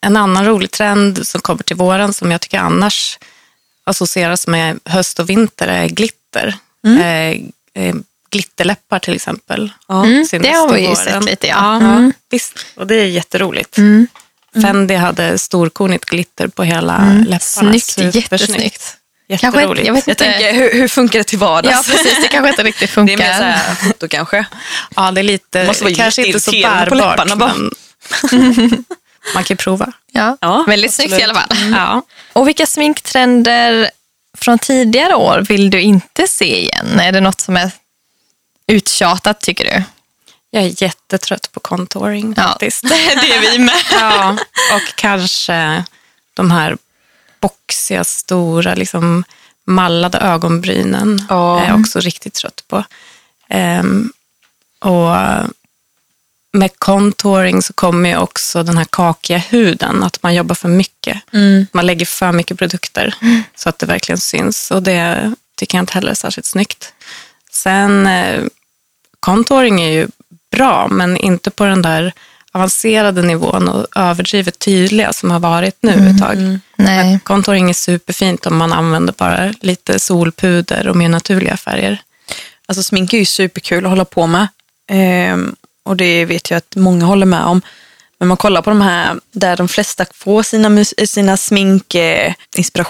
En 0.00 0.16
annan 0.16 0.44
rolig 0.46 0.70
trend 0.70 1.26
som 1.26 1.40
kommer 1.40 1.62
till 1.62 1.76
våren 1.76 2.14
som 2.14 2.30
jag 2.30 2.40
tycker 2.40 2.58
annars 2.58 3.18
associeras 3.84 4.46
med 4.46 4.78
höst 4.84 5.18
och 5.18 5.30
vinter 5.30 5.68
är 5.68 5.88
glitter. 5.88 6.54
Mm. 6.84 6.98
Eh, 7.74 7.84
eh, 7.84 7.94
glitterläppar 8.36 8.98
till 8.98 9.14
exempel. 9.14 9.72
Ja. 9.88 10.02
Syns 10.04 10.30
det 10.30 10.52
har 10.52 10.72
vi 10.72 10.88
ju 10.88 10.94
sett 10.96 11.24
lite, 11.24 11.46
ja. 11.46 11.56
Ja, 11.56 11.76
Mm. 11.76 12.12
visst. 12.30 12.52
Och 12.74 12.86
det 12.86 12.94
är 12.94 13.06
jätteroligt. 13.06 13.78
Mm. 13.78 14.06
Fendi 14.62 14.94
hade 14.94 15.38
storkornigt 15.38 16.04
glitter 16.04 16.48
på 16.48 16.62
hela 16.64 16.98
läpparna. 17.26 17.38
Snyggt, 17.40 17.84
Supersnyggt. 17.86 18.32
jättesnyggt. 18.32 18.96
Kanske, 19.40 19.60
jag 19.60 19.68
vet 19.74 19.86
Jag 19.86 19.96
inte. 19.96 20.14
tänker, 20.14 20.52
hur, 20.54 20.72
hur 20.72 20.88
funkar 20.88 21.18
det 21.18 21.24
till 21.24 21.38
vardags? 21.38 21.88
Ja, 21.88 21.92
precis. 21.96 22.22
Det 22.22 22.28
kanske 22.28 22.50
inte 22.50 22.62
riktigt 22.62 22.80
Det 22.88 22.94
funkar. 22.94 23.14
är 23.14 23.18
mer 23.18 23.36
så 23.38 23.42
här 23.42 23.74
foto 23.74 24.08
kanske. 24.08 24.46
Ja, 24.96 25.10
det 25.10 25.20
är 25.20 25.22
lite, 25.22 25.64
måste 25.66 25.84
vara 25.84 25.94
kanske 25.94 26.26
inte 26.26 26.40
så 26.40 26.50
jätteirriterande 26.52 26.90
på 26.90 26.96
bärbart. 26.96 27.16
läpparna 27.18 27.36
bara. 27.36 27.54
men 27.54 27.70
man 29.34 29.44
kan 29.44 29.54
ju 29.54 29.56
prova. 29.56 29.92
Ja, 30.12 30.36
Ja, 30.40 30.64
väldigt 30.68 30.90
absolut. 30.90 31.10
snyggt 31.10 31.20
i 31.20 31.24
alla 31.24 31.34
fall. 31.34 31.56
Ja. 31.72 32.02
Och 32.32 32.48
vilka 32.48 32.66
sminktrender 32.66 33.90
från 34.38 34.58
tidigare 34.58 35.14
år 35.14 35.44
vill 35.48 35.70
du 35.70 35.80
inte 35.80 36.26
se 36.28 36.60
igen? 36.62 37.00
Är 37.00 37.12
det 37.12 37.20
något 37.20 37.40
som 37.40 37.56
är 37.56 37.70
uttjatat 38.72 39.40
tycker 39.40 39.64
du? 39.64 39.82
Jag 40.50 40.64
är 40.64 40.82
jättetrött 40.82 41.52
på 41.52 41.60
contouring 41.60 42.34
Ja. 42.36 42.42
faktiskt. 42.42 42.82
Det 42.88 43.34
är 43.34 43.40
vi 43.40 43.58
med. 43.58 43.74
Ja, 43.92 44.30
och 44.74 44.94
kanske 44.96 45.84
de 46.34 46.50
här 46.50 46.76
boxiga, 47.40 48.04
stora, 48.04 48.74
liksom 48.74 49.24
mallade 49.66 50.18
ögonbrynen 50.18 51.26
Ja. 51.28 51.60
är 51.60 51.68
jag 51.68 51.80
också 51.80 52.00
riktigt 52.00 52.34
trött 52.34 52.62
på. 52.68 52.84
Ehm, 53.48 54.12
och 54.78 55.16
med 56.52 56.70
contouring 56.78 57.62
så 57.62 57.72
kommer 57.72 58.08
ju 58.08 58.16
också 58.16 58.62
den 58.62 58.76
här 58.78 58.84
kakiga 58.90 59.38
huden, 59.38 60.02
att 60.02 60.22
man 60.22 60.34
jobbar 60.34 60.54
för 60.54 60.68
mycket. 60.68 61.22
Man 61.72 61.86
lägger 61.86 62.06
för 62.06 62.32
mycket 62.32 62.58
produkter 62.58 63.14
så 63.54 63.68
att 63.68 63.78
det 63.78 63.86
verkligen 63.86 64.18
syns 64.20 64.70
och 64.70 64.82
det 64.82 65.34
tycker 65.56 65.78
jag 65.78 65.82
inte 65.82 65.92
heller 65.92 66.10
är 66.10 66.14
särskilt 66.14 66.46
snyggt. 66.46 66.92
Sen, 67.50 68.06
eh, 68.06 68.42
contouring 69.20 69.80
är 69.80 69.90
ju 69.90 70.08
bra, 70.50 70.88
men 70.88 71.16
inte 71.16 71.50
på 71.50 71.64
den 71.64 71.82
där 71.82 72.12
avancerade 72.56 73.22
nivån 73.22 73.68
och 73.68 73.86
överdrivet 73.96 74.58
tydliga 74.58 75.12
som 75.12 75.30
har 75.30 75.40
varit 75.40 75.76
nu 75.80 76.10
ett 76.10 76.18
tag. 76.18 76.36
Nej. 76.36 76.58
Men 76.76 77.20
Contouring 77.20 77.70
är 77.70 77.74
superfint 77.74 78.46
om 78.46 78.56
man 78.56 78.72
använder 78.72 79.14
bara 79.18 79.54
lite 79.60 79.98
solpuder 79.98 80.88
och 80.88 80.96
mer 80.96 81.08
naturliga 81.08 81.56
färger. 81.56 82.02
Alltså 82.66 82.82
smink 82.82 83.12
är 83.12 83.18
ju 83.18 83.24
superkul 83.24 83.84
att 83.84 83.90
hålla 83.90 84.04
på 84.04 84.26
med. 84.26 84.48
Ehm, 84.90 85.56
och 85.84 85.96
det 85.96 86.24
vet 86.24 86.50
jag 86.50 86.58
att 86.58 86.76
många 86.76 87.04
håller 87.04 87.26
med 87.26 87.44
om. 87.44 87.62
Men 88.18 88.28
man 88.28 88.36
kollar 88.36 88.62
på 88.62 88.70
de 88.70 88.80
här 88.80 89.20
där 89.32 89.56
de 89.56 89.68
flesta 89.68 90.06
får 90.14 90.42
sina, 90.42 90.84
sina 90.84 91.36
smink 91.36 91.94
eh, 91.94 92.34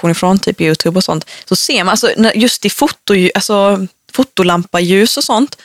ifrån, 0.02 0.38
typ 0.38 0.60
Youtube 0.60 0.96
och 0.96 1.04
sånt. 1.04 1.26
Så 1.44 1.56
ser 1.56 1.84
man, 1.84 1.88
alltså, 1.88 2.12
just 2.34 2.64
i 2.64 2.70
foto, 2.70 3.14
alltså, 3.34 3.86
fotolampa, 4.12 4.80
ljus 4.80 5.16
och 5.16 5.24
sånt, 5.24 5.56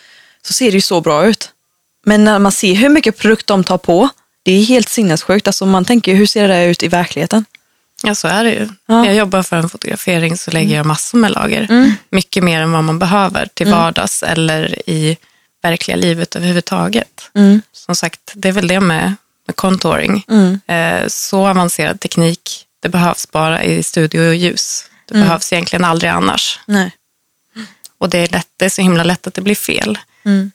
så 0.46 0.54
ser 0.54 0.66
det 0.66 0.76
ju 0.78 0.82
så 0.82 1.02
bra 1.02 1.26
ut. 1.26 1.50
Men 2.06 2.24
när 2.24 2.40
man 2.40 2.52
ser 2.52 2.74
hur 2.76 2.90
mycket 2.90 3.18
produkt 3.18 3.48
de 3.48 3.64
tar 3.64 3.78
på, 3.78 4.10
det 4.44 4.52
är 4.52 4.64
helt 4.64 4.90
sinnessjukt. 4.90 5.48
Alltså, 5.48 5.66
man 5.66 5.86
tänker, 5.86 6.16
hur 6.16 6.26
ser 6.26 6.48
det 6.48 6.54
där 6.54 6.68
ut 6.68 6.84
i 6.84 6.88
verkligheten? 6.88 7.46
Ja, 8.04 8.16
så 8.16 8.28
är 8.28 8.44
det 8.44 8.52
ju. 8.52 8.70
Ja. 8.86 8.94
Mm. 8.94 9.06
Jag 9.06 9.16
jobbar 9.16 9.44
för 9.44 9.56
en 9.58 9.70
fotografering 9.70 10.38
så 10.38 10.52
lägger 10.52 10.76
jag 10.78 10.86
massor 10.86 11.18
med 11.18 11.32
lager. 11.32 11.94
Mycket 12.10 12.44
mer 12.44 12.62
än 12.62 12.72
vad 12.72 12.84
man 12.84 13.00
behöver 13.00 13.50
till 13.54 13.68
vardags 13.68 14.24
eller 14.24 14.90
i 14.90 15.18
verkliga 15.64 15.98
livet 15.98 16.36
överhuvudtaget. 16.36 17.30
Mm. 17.36 17.62
Som 17.72 17.96
sagt, 17.96 18.20
det 18.36 18.48
är 18.48 18.52
väl 18.52 18.68
det 18.68 18.80
med, 18.80 19.16
med 19.48 19.56
contouring. 19.56 20.26
Eh, 20.68 21.08
så 21.08 21.48
avancerad 21.48 22.00
teknik, 22.00 22.66
det 22.80 22.90
behövs 22.90 23.32
bara 23.32 23.64
i 23.64 23.84
studio 23.84 24.28
och 24.28 24.36
ljus. 24.36 24.86
Det 25.08 25.16
Mm. 25.16 25.28
behövs 25.28 25.54
egentligen 25.54 25.86
aldrig 25.86 26.12
annars. 26.12 26.60
Nej. 26.66 26.92
Och 27.98 28.10
det 28.10 28.18
är, 28.18 28.28
lätt, 28.28 28.48
det 28.58 28.66
är 28.66 28.70
så 28.70 28.82
himla 28.82 29.04
lätt 29.04 29.28
att 29.28 29.34
det 29.34 29.42
blir 29.42 29.56
fel. 29.56 29.98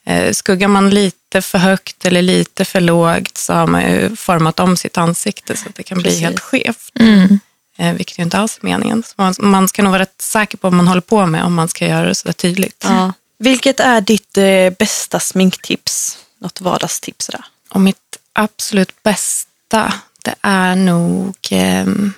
Eh, 0.04 0.32
skuggar 0.32 0.68
man 0.68 0.90
lite 0.90 1.42
för 1.42 1.58
högt 1.58 2.04
eller 2.04 2.22
lite 2.22 2.64
för 2.64 2.80
lågt 2.80 3.38
så 3.38 3.52
har 3.52 3.66
man 3.66 3.82
ju 3.82 4.16
format 4.16 4.60
om 4.60 4.76
sitt 4.76 4.98
ansikte 4.98 5.56
så 5.56 5.68
att 5.68 5.74
det 5.74 5.82
kan 5.82 5.98
bli 5.98 6.04
Precis. 6.04 6.20
helt 6.20 6.40
skevt. 6.40 6.92
Eh, 7.78 7.92
vilket 7.92 8.18
ju 8.18 8.22
inte 8.22 8.38
alls 8.38 8.58
är 8.62 8.64
meningen. 8.64 9.02
Man, 9.16 9.34
man 9.38 9.68
ska 9.68 9.82
nog 9.82 9.92
vara 9.92 10.02
rätt 10.02 10.22
säker 10.22 10.58
på 10.58 10.66
vad 10.66 10.76
man 10.76 10.88
håller 10.88 11.00
på 11.00 11.26
med 11.26 11.44
om 11.44 11.54
man 11.54 11.68
ska 11.68 11.86
göra 11.86 12.06
det 12.08 12.14
så 12.14 12.28
där 12.28 12.32
tydligt. 12.32 12.84
Ja. 12.88 13.12
Vilket 13.38 13.80
är 13.80 14.00
ditt 14.00 14.38
eh, 14.38 14.70
bästa 14.78 15.20
sminktips? 15.20 16.18
Något 16.38 16.60
vardagstips 16.60 17.26
sådär? 17.26 17.44
Och 17.70 17.80
mitt 17.80 18.18
absolut 18.32 19.02
bästa, 19.02 19.92
det 20.22 20.34
är 20.40 20.76
nog 20.76 21.36
ehm, 21.50 22.12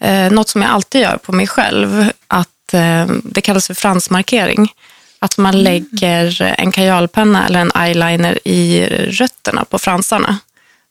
eh, 0.00 0.32
något 0.32 0.48
som 0.48 0.62
jag 0.62 0.70
alltid 0.70 1.00
gör 1.00 1.16
på 1.16 1.32
mig 1.32 1.46
själv. 1.46 2.12
Att, 2.26 2.74
eh, 2.74 3.06
det 3.24 3.40
kallas 3.40 3.66
för 3.66 3.74
fransmarkering. 3.74 4.72
Att 5.20 5.38
man 5.38 5.62
lägger 5.62 6.42
en 6.58 6.72
kajalpenna 6.72 7.46
eller 7.46 7.60
en 7.60 7.72
eyeliner 7.76 8.38
i 8.48 8.86
rötterna 9.10 9.64
på 9.64 9.78
fransarna. 9.78 10.38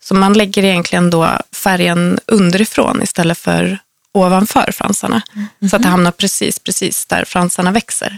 Så 0.03 0.15
man 0.15 0.33
lägger 0.33 0.63
egentligen 0.63 1.09
då 1.09 1.29
färgen 1.51 2.19
underifrån 2.25 3.03
istället 3.03 3.37
för 3.37 3.79
ovanför 4.13 4.71
fransarna. 4.71 5.21
Så 5.69 5.75
att 5.75 5.81
det 5.81 5.87
hamnar 5.87 6.11
precis, 6.11 6.59
precis 6.59 7.05
där 7.05 7.25
fransarna 7.25 7.71
växer. 7.71 8.17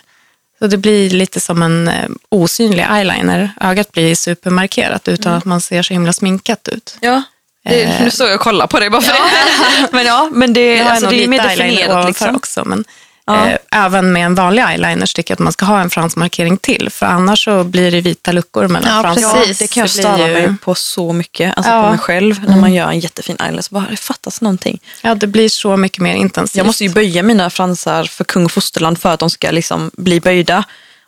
Så 0.60 0.68
det 0.68 0.77
blir 0.77 1.10
lite 1.10 1.39
som 1.39 1.62
en 1.62 1.88
eh, 1.88 2.10
osynlig 2.30 2.88
eyeliner. 2.91 3.51
Ögat 3.62 3.91
blir 3.91 4.15
supermarkerat 4.15 5.08
utan 5.08 5.34
att 5.34 5.46
man 5.46 5.62
ser 5.62 5.84
så 5.84 5.94
himla 5.94 6.13
sminkat 6.13 6.68
ut. 6.68 6.98
Ja, 7.01 7.24
det, 7.63 7.84
Eh. 7.84 8.03
nu 8.03 8.12
står 8.12 8.27
jag 8.27 8.36
och 8.36 8.41
kollar 8.41 8.68
på 8.68 8.80
dig 8.80 8.89
bara 8.89 9.01
för 9.01 9.13
det. 9.13 9.88
men 9.91 10.06
ja, 10.06 10.30
men 10.34 10.53
det, 10.53 10.77
har 10.77 10.89
alltså, 10.91 11.06
nog 11.06 11.15
det 11.15 11.24
är 11.24 11.27
mer 11.27 11.44
definierat. 11.44 12.08
Liksom. 12.08 12.36
också. 12.36 12.65
Men, 12.65 12.86
Ja. 13.35 13.47
Eh, 13.50 13.57
även 13.85 14.13
med 14.13 14.25
en 14.25 14.35
vanlig 14.35 14.63
eyeliner 14.63 15.05
tycker 15.15 15.31
jag 15.31 15.35
att 15.35 15.39
man 15.39 15.53
ska 15.53 15.65
ha 15.65 15.81
en 15.81 15.89
fransmarkering 15.89 16.57
till. 16.57 16.89
För 16.91 17.05
annars 17.05 17.43
så 17.43 17.63
blir 17.63 17.91
det 17.91 18.01
vita 18.01 18.31
luckor 18.31 18.67
mellan 18.67 18.95
Ja, 18.95 19.01
fransarna. 19.01 19.33
precis. 19.33 19.57
Det 19.59 19.67
kan 19.67 19.81
jag 19.81 19.89
störa 19.89 20.27
ju- 20.27 20.33
mig 20.33 20.55
på 20.63 20.75
så 20.75 21.13
mycket. 21.13 21.57
Alltså 21.57 21.71
Ja. 21.71 21.83
på 21.83 21.89
mig 21.89 22.00
själv 22.00 22.43
när 22.50 22.57
man 22.57 22.73
gör 22.73 22.89
en 22.89 23.00
jättefin 23.00 23.38
eyeliner. 23.39 23.61
Så 23.61 23.73
bara, 23.73 23.85
det 23.89 23.97
fattas 23.97 24.41
någonting. 24.41 24.79
Ja, 25.01 25.15
det 25.15 25.27
blir 25.27 25.50
så 25.50 25.77
mycket 25.77 26.00
mer 26.00 26.15
intensivt. 26.15 26.55
Jag 26.57 26.65
måste 26.65 26.83
ju 26.83 26.89
böja 26.89 27.23
mina 27.23 27.50
fransar 27.50 28.03
för 28.03 28.23
kung 28.23 28.45
och 28.45 28.51
fosterland 28.51 29.00
för 29.01 29.09
att 29.13 29.19
de 29.19 29.29
ska 29.29 29.51
liksom 29.51 29.91
bli 29.97 30.19
böjda. 30.21 30.63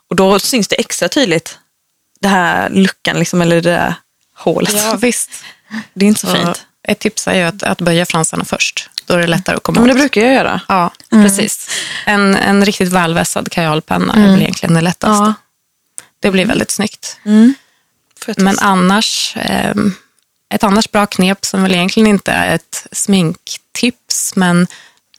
Och 0.09 0.15
då 0.15 0.39
syns 0.39 0.67
det 0.67 0.75
extra 0.75 1.09
tydligt. 1.09 1.57
Det 2.21 2.27
här 2.27 2.69
luckan 2.69 3.19
liksom, 3.19 3.41
eller 3.41 3.55
det 3.55 3.61
där 3.71 3.95
hålet. 4.37 4.73
Ja, 4.85 4.95
visst. 5.01 5.29
Det 5.93 6.05
är 6.05 6.07
inte 6.07 6.19
så 6.19 6.27
Så 6.27 6.33
fint. 6.35 6.65
Ett 6.83 6.99
tips 6.99 7.27
är 7.27 7.35
ju 7.35 7.41
att, 7.41 7.63
att 7.63 7.81
böja 7.81 8.05
fransarna 8.05 8.45
först. 8.45 8.89
Då 9.05 9.13
är 9.13 9.17
det 9.17 9.27
lättare 9.27 9.55
att 9.55 9.63
komma 9.63 9.79
men 9.79 9.87
det 9.87 9.93
åt. 9.93 9.99
brukar 9.99 10.21
jag 10.21 10.33
göra. 10.33 10.61
Ja, 10.67 10.91
precis. 11.09 11.69
En, 12.05 12.35
en 12.35 12.65
riktigt 12.65 12.91
välvässad 12.91 13.51
kajalpenna 13.51 14.13
är 14.13 14.31
väl 14.31 14.41
egentligen 14.41 14.75
det 14.75 14.81
lättaste. 14.81 15.23
Ja. 15.23 15.33
Det 16.19 16.31
blir 16.31 16.45
väldigt 16.45 16.71
snyggt. 16.71 17.17
Jag 18.25 18.39
Men 18.41 18.59
annars, 18.59 19.33
ehm, 19.35 19.93
ett 20.49 20.63
annars 20.63 20.91
bra 20.91 21.05
knep 21.05 21.45
som 21.45 21.63
väl 21.63 21.73
egentligen 21.73 22.07
inte 22.07 22.31
är 22.31 22.55
ett 22.55 22.87
sminktips, 22.91 24.35
men 24.35 24.67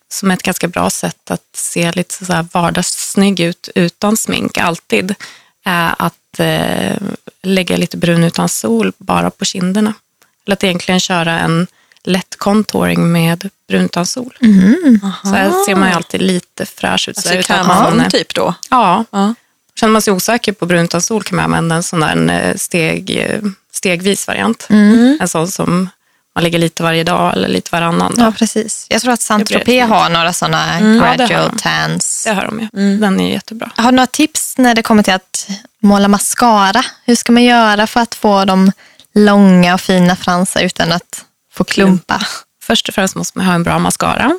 som 0.09 0.31
är 0.31 0.35
ett 0.35 0.43
ganska 0.43 0.69
bra 0.69 0.91
sätt 0.91 1.31
att 1.31 1.57
se 1.57 1.93
lite 1.93 2.25
så 2.25 2.33
här 2.33 2.47
vardagssnygg 2.53 3.41
ut 3.41 3.69
utan 3.75 4.17
smink 4.17 4.59
alltid, 4.59 5.15
är 5.65 5.95
att 5.99 6.41
eh, 6.41 6.97
lägga 7.43 7.77
lite 7.77 7.97
brun 7.97 8.25
utan 8.25 8.49
sol 8.49 8.93
bara 8.99 9.31
på 9.31 9.45
kinderna. 9.45 9.95
Eller 10.47 10.53
att 10.57 10.65
egentligen 10.65 11.01
köra 11.01 11.39
en 11.39 11.67
lätt 12.05 12.37
contouring 12.39 13.13
med 13.13 13.51
brun 13.69 13.85
utan 13.85 14.07
sol. 14.07 14.37
Så 15.23 15.29
här 15.29 15.65
ser 15.67 15.75
man 15.75 15.89
ju 15.89 15.95
alltid 15.95 16.23
lite 16.23 16.67
fräsch 16.67 17.09
ut. 17.09 17.17
så 17.19 17.29
Alltså 17.37 17.53
krämfond 17.53 18.11
typ 18.11 18.35
då? 18.35 18.55
Ja, 18.71 19.05
Ja. 19.11 19.35
Känner 19.81 19.93
man 19.93 20.03
sig 20.03 20.13
osäker 20.13 20.53
på 20.53 20.67
brun 20.67 20.85
utan 20.85 21.03
sol 21.03 21.23
kan 21.23 21.37
man 21.37 21.45
använda 21.45 21.77
en 21.77 21.83
sån 21.83 22.01
där 22.01 22.09
en 22.13 22.31
eh, 22.31 22.57
steg, 22.57 23.11
eh, 23.17 23.41
stegvis 23.73 24.27
variant. 24.27 24.67
En 25.21 25.29
sån 25.29 25.49
som 25.49 25.89
man 26.35 26.45
lägger 26.45 26.59
lite 26.59 26.83
varje 26.83 27.05
dag 27.05 27.33
eller 27.33 27.49
lite 27.49 27.69
varannan 27.73 28.15
dag. 28.15 28.27
Ja, 28.27 28.33
precis. 28.39 28.87
Jag 28.91 29.03
tror 29.03 29.13
att 29.13 29.21
Det 29.21 29.35
blir 29.35 29.47
Saint-Tropez 29.47 29.65
fint. 29.81 29.89
har 29.91 30.09
några 30.11 30.33
sådana 30.33 30.81
Ja, 30.81 30.87
det 30.87 30.99
har 31.01 31.17
gradual 31.17 31.51
de. 31.53 31.59
tans. 31.59 32.25
Det 32.27 32.33
har 32.33 32.45
de 32.45 32.61
ju. 32.61 32.97
Den 32.99 33.21
är 33.21 33.33
jättebra. 33.33 33.71
Har 33.77 33.91
du 33.93 33.97
några 33.97 34.07
tips 34.07 34.59
när 34.59 34.75
det 34.75 34.83
kommer 34.83 35.03
till 35.03 35.15
att 35.15 35.49
måla 35.81 36.09
mascara? 36.09 36.85
Hur 37.05 37.15
ska 37.15 37.33
man 37.33 37.45
göra 37.45 37.87
för 37.87 38.01
att 38.01 38.15
få 38.15 38.45
de 38.45 38.73
långa 39.15 39.75
och 39.75 39.81
fina 39.81 40.17
fransar 40.17 40.63
utan 40.63 40.93
att 40.93 41.25
få 41.53 41.65
klumpar? 41.65 42.27
Först 42.63 42.89
och 42.89 42.95
främst 42.95 43.17
måste 43.17 43.39
man 43.39 43.47
ha 43.47 43.55
en 43.55 43.63
bra 43.63 43.79
mascara. 43.79 44.39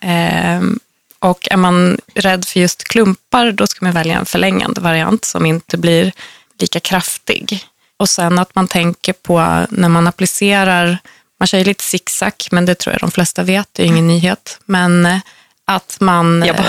Ehm, 0.00 0.78
och 1.18 1.48
är 1.50 1.56
man 1.56 1.98
rädd 2.14 2.44
för 2.44 2.60
just 2.60 2.84
klumpar, 2.84 3.52
då 3.52 3.66
ska 3.66 3.84
man 3.84 3.94
välja 3.94 4.18
en 4.18 4.26
förlängande 4.26 4.80
variant 4.80 5.24
som 5.24 5.46
inte 5.46 5.76
blir 5.76 6.12
lika 6.58 6.80
kraftig. 6.80 7.64
Och 7.96 8.08
sen 8.08 8.38
att 8.38 8.54
man 8.54 8.68
tänker 8.68 9.12
på 9.12 9.66
när 9.70 9.88
man 9.88 10.06
applicerar, 10.06 10.98
man 11.40 11.46
kör 11.46 11.58
ju 11.58 11.64
lite 11.64 11.84
zigzag, 11.84 12.32
men 12.50 12.66
det 12.66 12.74
tror 12.74 12.92
jag 12.94 13.00
de 13.00 13.10
flesta 13.10 13.42
vet, 13.42 13.68
det 13.72 13.82
är 13.82 13.86
ingen 13.86 14.06
nyhet. 14.06 14.58
Men 14.64 15.06
eh, 15.06 15.18
att 15.66 15.96
man... 16.00 16.42
Jag 16.46 16.56
bara- 16.56 16.66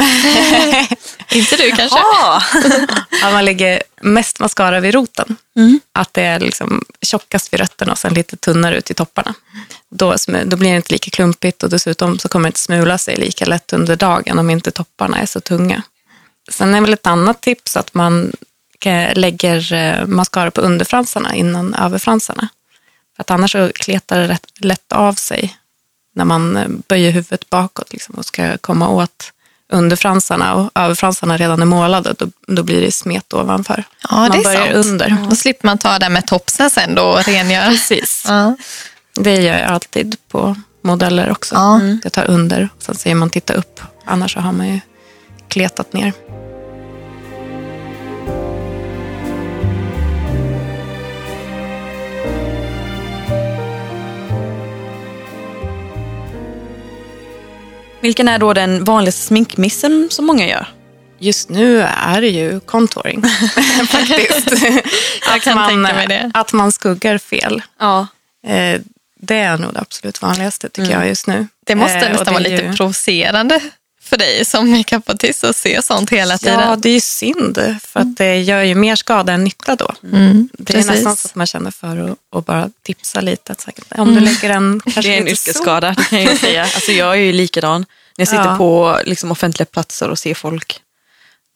eh, 0.00 0.92
Inte 1.32 1.56
du 1.56 1.70
kanske? 1.72 1.98
Att 3.24 3.32
man 3.32 3.44
lägger 3.44 3.82
mest 4.00 4.38
mascara 4.40 4.80
vid 4.80 4.94
roten. 4.94 5.36
Att 5.92 6.14
det 6.14 6.22
är 6.22 6.40
liksom 6.40 6.84
tjockast 7.02 7.52
vid 7.52 7.60
rötterna 7.60 7.92
och 7.92 7.98
sen 7.98 8.14
lite 8.14 8.36
tunnare 8.36 8.76
ut 8.78 8.90
i 8.90 8.94
topparna. 8.94 9.34
Då, 9.90 10.14
då 10.46 10.56
blir 10.56 10.70
det 10.70 10.76
inte 10.76 10.92
lika 10.92 11.10
klumpigt 11.10 11.62
och 11.62 11.70
dessutom 11.70 12.18
så 12.18 12.28
kommer 12.28 12.44
det 12.44 12.48
inte 12.48 12.60
smula 12.60 12.98
sig 12.98 13.16
lika 13.16 13.44
lätt 13.44 13.72
under 13.72 13.96
dagen 13.96 14.38
om 14.38 14.50
inte 14.50 14.70
topparna 14.70 15.18
är 15.20 15.26
så 15.26 15.40
tunga. 15.40 15.82
Sen 16.50 16.74
är 16.74 16.80
väl 16.80 16.92
ett 16.92 17.06
annat 17.06 17.40
tips 17.42 17.76
att 17.76 17.94
man 17.94 18.32
eh, 18.84 19.14
lägger 19.18 19.72
eh, 19.72 20.06
mascara 20.06 20.50
på 20.50 20.60
underfransarna 20.60 21.34
innan 21.34 21.74
överfransarna. 21.74 22.48
För 23.16 23.22
att 23.22 23.30
annars 23.30 23.52
så 23.52 23.70
kletar 23.74 24.18
det 24.28 24.38
lätt 24.58 24.92
av 24.92 25.12
sig 25.14 25.56
när 26.18 26.24
man 26.24 26.82
böjer 26.88 27.10
huvudet 27.10 27.50
bakåt 27.50 27.92
liksom, 27.92 28.14
och 28.14 28.24
ska 28.24 28.58
komma 28.58 28.88
åt 28.88 29.32
underfransarna 29.72 30.54
och 30.54 30.70
överfransarna 30.74 31.36
redan 31.36 31.62
är 31.62 31.66
målade, 31.66 32.14
då, 32.18 32.26
då 32.46 32.62
blir 32.62 32.80
det 32.80 32.92
smet 32.92 33.32
ovanför. 33.32 33.84
Ja, 34.10 34.16
man 34.16 34.30
det 34.30 34.38
är 34.38 34.44
börjar 34.44 34.72
sant. 34.72 34.86
under. 34.86 35.16
Då 35.30 35.36
slipper 35.36 35.66
man 35.66 35.78
ta 35.78 35.98
det 35.98 36.08
med 36.08 36.26
topsen 36.26 36.70
sen 36.70 36.94
då 36.94 37.02
och 37.02 37.24
rengöra. 37.24 37.70
Precis. 37.70 38.24
Ja. 38.28 38.56
Det 39.14 39.34
gör 39.34 39.58
jag 39.58 39.70
alltid 39.70 40.16
på 40.28 40.56
modeller 40.82 41.30
också. 41.30 41.54
Ja. 41.54 41.80
Jag 42.04 42.12
tar 42.12 42.24
under, 42.30 42.68
sen 42.78 42.94
säger 42.94 43.16
man 43.16 43.30
titta 43.30 43.54
upp. 43.54 43.80
Annars 44.04 44.32
så 44.32 44.40
har 44.40 44.52
man 44.52 44.68
ju 44.68 44.80
kletat 45.48 45.92
ner. 45.92 46.12
Vilken 58.00 58.28
är 58.28 58.38
då 58.38 58.52
den 58.52 58.84
vanligaste 58.84 59.22
sminkmissen 59.22 60.08
som 60.10 60.26
många 60.26 60.48
gör? 60.48 60.66
Just 61.18 61.48
nu 61.48 61.80
är 61.82 62.20
det 62.20 62.28
ju 62.28 62.60
contouring 62.60 63.22
faktiskt. 63.88 64.48
Kan 65.42 65.56
man. 65.56 66.30
Att 66.34 66.52
man 66.52 66.72
skuggar 66.72 67.18
fel. 67.18 67.62
Ja. 67.78 68.06
Eh, 68.46 68.80
Det 69.20 69.36
är 69.38 69.58
nog 69.58 69.74
det 69.74 69.80
absolut 69.80 70.22
vanligaste 70.22 70.68
tycker 70.68 70.92
jag 70.92 71.08
just 71.08 71.26
nu. 71.26 71.46
Det 71.66 71.74
måste 71.74 71.96
Eh, 71.98 72.10
nästan 72.12 72.34
vara 72.34 72.42
det 72.44 72.48
är 72.48 72.50
lite 72.50 72.64
ju- 72.64 72.72
provocerande 72.72 73.60
för 74.08 74.16
dig 74.16 74.44
som 74.44 74.70
makeupartist 74.70 75.44
att 75.44 75.56
se 75.56 75.82
sånt 75.82 76.10
hela 76.10 76.38
tiden. 76.38 76.60
Ja, 76.60 76.76
det 76.76 76.88
är 76.88 76.92
ju 76.92 77.00
synd 77.00 77.76
för 77.82 78.00
att 78.00 78.16
det 78.16 78.40
gör 78.40 78.62
ju 78.62 78.74
mer 78.74 78.96
skada 78.96 79.32
än 79.32 79.44
nytta 79.44 79.76
då. 79.76 79.92
Mm, 80.12 80.48
Det 80.52 80.72
är 80.72 80.76
precis. 80.76 80.90
nästan 80.90 81.16
så 81.16 81.28
att 81.28 81.34
man 81.34 81.46
känner 81.46 81.70
för 81.70 82.16
att, 82.36 82.46
bara 82.46 82.70
tipsa 82.82 83.20
lite. 83.20 83.52
Att 83.52 83.60
säkert, 83.60 83.84
om 83.98 84.14
du 84.14 84.20
lägger 84.20 84.50
en 84.50 84.80
kanske 84.84 85.00
Det 85.02 85.14
är 85.14 85.20
en 85.20 85.28
yrkesskada, 85.28 85.90
det 85.98 86.04
kan 86.04 86.22
jag 86.22 86.38
säga. 86.46 86.62
Alltså 86.62 86.92
jag 86.92 87.10
är 87.12 87.20
ju 87.22 87.32
likadan. 87.32 87.80
När 87.80 87.86
jag 88.22 88.28
sitter 88.28 88.44
Ja. 88.44 88.56
på 88.56 89.00
liksom, 89.04 89.30
offentliga 89.30 89.66
platser 89.66 90.08
och 90.08 90.18
ser 90.18 90.34
folk, 90.34 90.80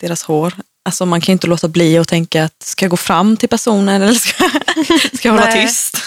deras 0.00 0.23
hår. 0.23 0.52
Alltså 0.85 1.06
man 1.06 1.21
kan 1.21 1.32
ju 1.32 1.35
inte 1.35 1.47
låta 1.47 1.68
bli 1.68 1.99
att 1.99 2.09
tänka 2.09 2.44
att 2.44 2.62
ska 2.62 2.85
jag 2.85 2.90
gå 2.90 2.97
fram 2.97 3.37
till 3.37 3.49
personen 3.49 4.02
eller 4.02 4.14
ska, 4.14 4.50
ska 5.16 5.28
jag 5.28 5.32
hålla 5.32 5.52
tyst? 5.52 6.04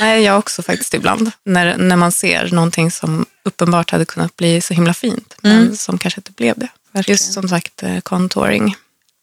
Nej, 0.00 0.22
jag 0.22 0.38
också 0.38 0.62
faktiskt 0.62 0.94
ibland. 0.94 1.30
När, 1.44 1.76
när 1.78 1.96
man 1.96 2.12
ser 2.12 2.50
någonting 2.52 2.90
som 2.90 3.26
uppenbart 3.42 3.90
hade 3.90 4.04
kunnat 4.04 4.36
bli 4.36 4.60
så 4.60 4.74
himla 4.74 4.94
fint, 4.94 5.34
men 5.40 5.76
som 5.76 5.98
kanske 5.98 6.18
inte 6.18 6.32
blev 6.32 6.58
det. 6.58 6.68
Verkligen. 6.92 7.14
Just 7.14 7.32
som 7.32 7.48
sagt, 7.48 7.82
eh, 7.82 8.00
contouring. 8.00 8.76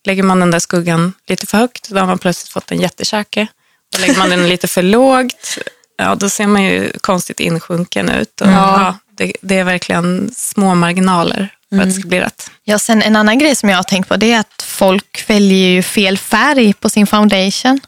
Lägger 0.06 0.24
man 0.24 0.40
den 0.40 0.52
där 0.52 0.60
skuggan 0.60 1.14
lite 1.28 1.48
för 1.48 1.58
högt, 1.58 1.90
då 1.90 2.00
har 2.00 2.08
man 2.08 2.20
plötsligt 2.20 2.50
fått 2.50 2.72
en 2.72 2.80
jättekäke. 2.80 3.48
Och 3.94 4.00
lägger 4.00 4.18
man 4.18 4.30
den 4.30 4.50
lite 4.50 4.68
för 4.68 4.82
lågt, 4.82 5.58
ja, 5.98 6.16
då 6.16 6.30
ser 6.30 6.48
man 6.48 6.64
ju 6.64 6.92
konstigt 7.02 7.40
insjunken 7.40 8.10
ut. 8.10 8.42
Och, 8.42 8.48
ja. 8.48 8.98
det, 9.12 9.34
det 9.42 9.58
är 9.58 9.64
verkligen 9.64 10.32
små 10.36 10.76
marginaler 10.76 11.50
för 11.70 11.78
att 11.82 11.86
det 11.86 11.94
ska 11.94 12.08
bli 12.08 12.20
rätt. 12.20 12.52
Ja, 12.64 12.80
sen 12.80 13.02
en 13.02 13.16
annan 13.16 13.40
grej 13.40 13.56
som 13.56 13.70
jag 13.70 13.78
har 13.78 13.84
tänkt 13.84 14.10
på 14.10 14.18
det 14.18 14.32
är 14.32 14.40
att 14.40 14.62
folk 14.66 15.30
väljer 15.30 15.70
ju 15.70 15.84
fel 15.84 16.18
färg 16.18 16.74
på 16.74 16.90
sin 16.90 17.08
foundation. 17.08 17.80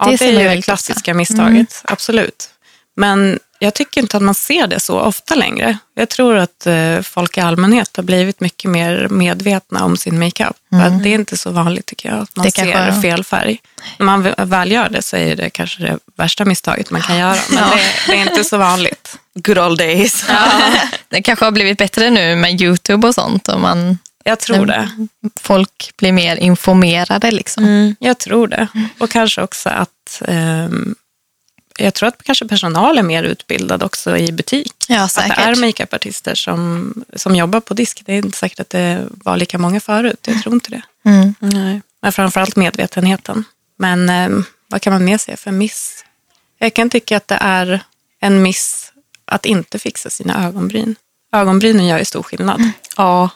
Ja, 0.00 0.06
Det 0.10 0.16
det, 0.16 0.24
är 0.24 0.40
ju 0.50 0.56
det 0.56 0.62
klassiska 0.62 1.14
misstaget, 1.14 1.82
absolut. 1.84 2.48
Men 2.96 3.38
jag 3.58 3.74
tycker 3.74 4.00
inte 4.00 4.16
att 4.16 4.22
man 4.22 4.34
ser 4.34 4.66
det 4.66 4.80
så 4.80 5.00
ofta 5.00 5.34
längre. 5.34 5.78
Jag 5.94 6.08
tror 6.08 6.36
att 6.36 6.66
eh, 6.66 7.00
folk 7.02 7.38
i 7.38 7.40
allmänhet 7.40 7.96
har 7.96 8.02
blivit 8.04 8.40
mycket 8.40 8.70
mer 8.70 9.08
medvetna 9.10 9.84
om 9.84 9.96
sin 9.96 10.18
makeup. 10.18 10.56
Att 10.72 11.02
Det 11.02 11.08
är 11.08 11.14
inte 11.14 11.36
så 11.36 11.50
vanligt 11.50 11.86
tycker 11.86 12.08
jag, 12.08 12.18
att 12.18 12.36
man 12.36 12.44
Det 12.46 12.52
ser 12.52 12.72
kanske- 12.72 13.02
fel 13.02 13.24
färg. 13.24 13.60
När 13.98 14.06
man 14.06 14.34
väl 14.38 14.72
gör 14.72 14.88
det 14.88 15.02
så 15.02 15.16
är 15.16 15.36
det 15.36 15.50
kanske 15.50 15.82
det 15.82 15.98
värsta 16.16 16.44
misstaget 16.44 16.90
man 16.90 17.00
kan 17.02 17.18
göra. 17.18 17.36
Men 17.50 17.70
det, 17.70 17.80
det 18.12 18.18
är 18.18 18.22
inte 18.30 18.44
så 18.44 18.56
vanligt. 18.56 19.18
Good 19.34 19.58
old 19.58 19.78
days. 19.78 20.24
Det 21.08 21.22
kanske 21.22 21.44
har 21.44 21.52
blivit 21.52 21.78
bättre 21.78 22.10
nu 22.10 22.36
med 22.36 22.60
YouTube 22.62 23.06
och 23.08 23.14
sånt 23.14 23.48
och 23.48 23.60
man, 23.60 23.98
Jag 24.24 24.40
tror 24.40 24.66
det. 24.66 24.88
folk 25.40 25.90
blir 25.96 26.12
mer 26.12 26.36
informerade. 26.36 27.30
Liksom. 27.30 27.64
Mm. 27.64 27.96
Jag 28.00 28.18
tror 28.18 28.48
det. 28.48 28.68
Och 28.98 29.10
kanske 29.10 29.42
också 29.42 29.68
att 29.68 30.22
ehm, 30.28 30.94
jag 31.78 31.94
tror 31.94 32.08
att 32.08 32.22
kanske 32.22 32.48
personal 32.48 32.98
är 32.98 33.02
mer 33.02 33.22
utbildad 33.22 33.82
också 33.82 34.16
i 34.16 34.32
butik. 34.32 34.74
Ja, 34.88 35.02
att 35.02 35.14
det 35.14 35.22
säkert. 35.22 35.38
är 35.38 35.56
makeupartister 35.56 36.34
som, 36.34 36.94
som 37.16 37.36
jobbar 37.36 37.60
på 37.60 37.74
disk. 37.74 38.02
Det 38.06 38.12
är 38.12 38.16
inte 38.16 38.38
säkert 38.38 38.60
att 38.60 38.70
det 38.70 39.06
var 39.10 39.36
lika 39.36 39.58
många 39.58 39.80
förut. 39.80 40.20
Jag 40.26 40.42
tror 40.42 40.54
inte 40.54 40.70
det. 40.70 40.82
Mm. 41.04 41.34
Nej. 41.38 41.80
Men 42.02 42.12
framförallt 42.12 42.56
medvetenheten. 42.56 43.44
Men 43.76 44.08
ehm, 44.08 44.44
vad 44.68 44.82
kan 44.82 44.92
man 44.92 45.04
mer 45.04 45.18
säga 45.18 45.36
för 45.36 45.50
miss? 45.50 46.04
Jag 46.58 46.74
kan 46.74 46.90
tycka 46.90 47.16
att 47.16 47.28
det 47.28 47.38
är 47.40 47.80
en 48.20 48.42
miss 48.42 48.92
att 49.24 49.46
inte 49.46 49.78
fixa 49.78 50.10
sina 50.10 50.46
ögonbryn. 50.46 50.96
Ögonbrynen 51.32 51.86
gör 51.86 51.98
ju 51.98 52.04
stor 52.04 52.22
skillnad. 52.22 52.70
Ja, 52.96 53.30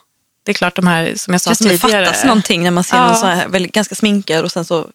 Det 0.44 0.52
är 0.52 0.54
klart 0.54 0.76
de 0.76 0.86
här 0.86 1.12
som 1.16 1.32
jag 1.34 1.38
det 1.40 1.40
sa 1.40 1.50
det 1.64 1.78
tidigare. 1.78 2.04
fattas 2.06 2.24
någonting 2.24 2.62
när 2.62 2.70
man 2.70 2.84
ser 2.84 2.96
Ja. 2.96 3.06
någon 3.06 3.16
så 3.16 3.26
här 3.26 3.48
väldigt, 3.48 3.72
ganska 3.72 3.94
sminkad 3.94 4.44
och 4.44 4.52
sen 4.52 4.64
så 4.64 4.90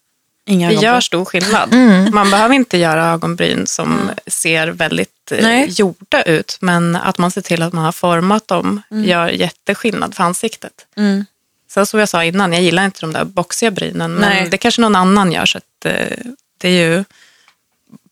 Inga 0.45 0.67
Det 0.67 0.73
ögonbryn. 0.73 0.91
gör 0.93 1.01
stor 1.01 1.25
skillnad. 1.25 1.73
Man 2.13 2.31
behöver 2.31 2.55
inte 2.55 2.77
göra 2.77 3.05
ögonbryn 3.05 3.67
som 3.67 4.11
ser 4.27 4.67
väldigt 4.67 5.31
eh, 5.31 5.37
Nej. 5.41 5.67
gjorda 5.69 6.21
ut, 6.23 6.57
men 6.61 6.95
att 6.95 7.17
man 7.17 7.31
ser 7.31 7.41
till 7.41 7.61
att 7.61 7.73
man 7.73 7.85
har 7.85 7.91
format 7.91 8.47
dem 8.47 8.81
gör 8.89 9.27
jätteskillnad 9.29 10.15
för 10.15 10.23
ansiktet. 10.23 10.71
Mm. 10.97 11.25
Sen 11.71 11.85
som 11.85 11.99
jag 11.99 12.09
sa 12.09 12.23
innan, 12.23 12.53
jag 12.53 12.61
gillar 12.61 12.85
inte 12.85 13.01
de 13.01 13.13
där 13.13 13.23
boxiga 13.25 13.71
brynen, 13.71 14.13
men 14.13 14.29
Nej. 14.29 14.47
det 14.49 14.57
kanske 14.57 14.81
någon 14.81 14.95
annan 14.95 15.31
gör. 15.31 15.45
Så 15.45 15.57
att, 15.57 15.85
eh, 15.85 16.17
det 16.57 16.67
är 16.69 16.89
ju 16.89 17.03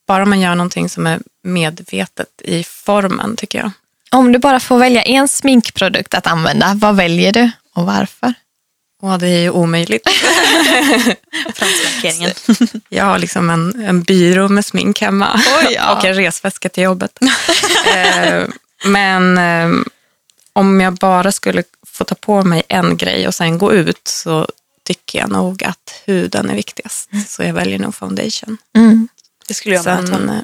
bara 0.07 0.25
man 0.25 0.39
gör 0.41 0.55
någonting 0.55 0.89
som 0.89 1.07
är 1.07 1.19
medvetet 1.43 2.41
i 2.43 2.63
formen, 2.63 3.35
tycker 3.35 3.59
jag. 3.59 3.71
Om 4.17 4.31
du 4.31 4.39
bara 4.39 4.59
får 4.59 4.77
välja 4.77 5.01
en 5.01 5.27
sminkprodukt 5.27 6.13
att 6.13 6.27
använda, 6.27 6.73
vad 6.75 6.95
väljer 6.95 7.33
du 7.33 7.51
och 7.75 7.85
varför? 7.85 8.33
Och 9.01 9.19
det 9.19 9.27
är 9.27 9.41
ju 9.41 9.49
omöjligt. 9.49 10.09
Franslackeringen. 11.55 12.31
Jag 12.89 13.05
har 13.05 13.19
liksom 13.19 13.49
en, 13.49 13.85
en 13.85 14.03
byrå 14.03 14.47
med 14.47 14.65
smink 14.65 15.01
hemma 15.01 15.41
Oj, 15.59 15.73
ja. 15.75 15.95
och 15.95 16.05
en 16.05 16.13
resväska 16.13 16.69
till 16.69 16.83
jobbet. 16.83 17.19
eh, 17.95 18.43
men 18.85 19.37
eh, 19.37 19.81
om 20.53 20.81
jag 20.81 20.93
bara 20.93 21.31
skulle 21.31 21.63
få 21.87 22.03
ta 22.03 22.15
på 22.15 22.43
mig 22.43 22.63
en 22.69 22.97
grej 22.97 23.27
och 23.27 23.35
sen 23.35 23.57
gå 23.57 23.73
ut 23.73 24.07
så 24.07 24.47
tycker 24.83 25.19
jag 25.19 25.29
nog 25.29 25.63
att 25.63 26.01
huden 26.05 26.49
är 26.49 26.55
viktigast. 26.55 27.09
Så 27.27 27.43
jag 27.43 27.53
väljer 27.53 27.79
nog 27.79 27.95
foundation. 27.95 28.57
Mm. 28.75 29.07
Det 29.47 29.53
skulle 29.53 29.75
jag 29.75 29.85
med. 29.85 30.07
Sen, 30.07 30.29
eh, 30.29 30.41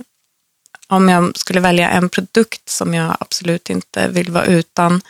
om 0.95 1.09
jag 1.09 1.37
skulle 1.37 1.59
välja 1.59 1.89
en 1.89 2.09
produkt 2.09 2.69
som 2.69 2.93
jag 2.93 3.17
absolut 3.19 3.69
inte 3.69 4.07
vill 4.07 4.31
vara 4.31 4.45
utan 4.45 5.01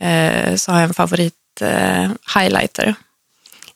eh, 0.00 0.56
så 0.56 0.72
har 0.72 0.80
jag 0.80 0.88
en 0.88 0.94
favorit 0.94 1.34
eh, 1.60 2.10
highlighter 2.36 2.94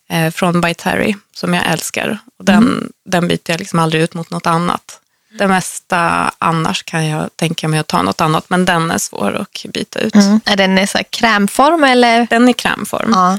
eh, 0.09 0.31
från 0.31 0.61
By 0.61 0.75
Terry 0.75 1.15
som 1.33 1.55
jag 1.55 1.67
älskar. 1.67 2.19
Och 2.39 2.45
den, 2.45 2.93
den 3.05 3.29
byter 3.29 3.51
jag 3.51 3.59
liksom 3.59 3.79
aldrig 3.79 4.03
ut 4.03 4.15
mot 4.15 4.31
något 4.31 4.47
annat. 4.47 5.01
Det 5.39 5.49
mesta 5.49 6.33
annars 6.39 6.83
kan 6.83 7.07
jag 7.07 7.37
tänka 7.37 7.69
mig 7.69 7.81
att 7.81 7.87
ta 7.87 8.03
något 8.03 8.21
annat 8.21 8.51
men 8.51 8.65
den 8.65 8.91
är 8.91 8.99
svår 8.99 9.35
att 9.37 9.65
byta 9.73 9.99
ut. 9.99 10.15
Mm. 10.15 10.41
Är 10.45 10.57
den 10.57 10.79
i 10.79 10.87
så 10.87 10.99
krämform 11.11 11.85
eller? 11.85 12.27
Den 12.31 12.49
är 12.49 12.53
krämform 12.53 13.11
Ja. 13.15 13.39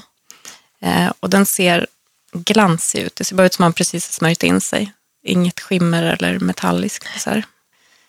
eh, 0.87 1.11
och 1.19 1.29
den 1.29 1.45
ser 1.45 1.87
glansig 2.33 2.99
ut. 2.99 3.15
Det 3.15 3.23
ser 3.23 3.35
bara 3.35 3.45
ut 3.45 3.53
som 3.53 3.63
man 3.63 3.73
precis 3.73 4.07
har 4.07 4.11
smörjt 4.13 4.43
in 4.43 4.61
sig. 4.61 4.93
Inget 5.23 5.59
skimmer 5.59 6.03
eller 6.03 6.39
metalliskt. 6.39 7.07
Så 7.21 7.29
här. 7.29 7.43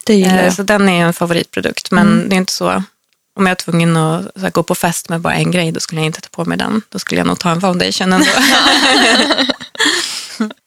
Det 0.07 0.15
gillar 0.15 0.39
Eh, 0.39 0.45
jag. 0.45 0.53
Så 0.55 0.63
den 0.63 0.89
är 0.89 1.05
en 1.07 1.13
favoritprodukt. 1.13 1.91
Men 1.91 2.29
det 2.29 2.35
är 2.35 2.39
inte 2.39 2.53
så, 2.53 2.83
om 3.37 3.47
jag 3.47 3.51
är 3.51 3.55
tvungen 3.55 3.97
att 3.97 4.27
här, 4.41 4.51
gå 4.51 4.63
på 4.63 4.75
fest 4.75 5.09
med 5.09 5.21
bara 5.21 5.35
en 5.35 5.51
grej, 5.51 5.73
då 5.73 5.81
skulle 5.81 6.01
jag 6.01 6.07
inte 6.07 6.21
ta 6.21 6.29
på 6.31 6.45
mig 6.45 6.59
den. 6.59 6.83
Då 6.89 6.99
skulle 6.99 7.21
jag 7.21 7.27
nog 7.27 7.39
ta 7.39 7.51
en 7.51 7.61
foundation 7.61 8.13
ändå. 8.13 8.27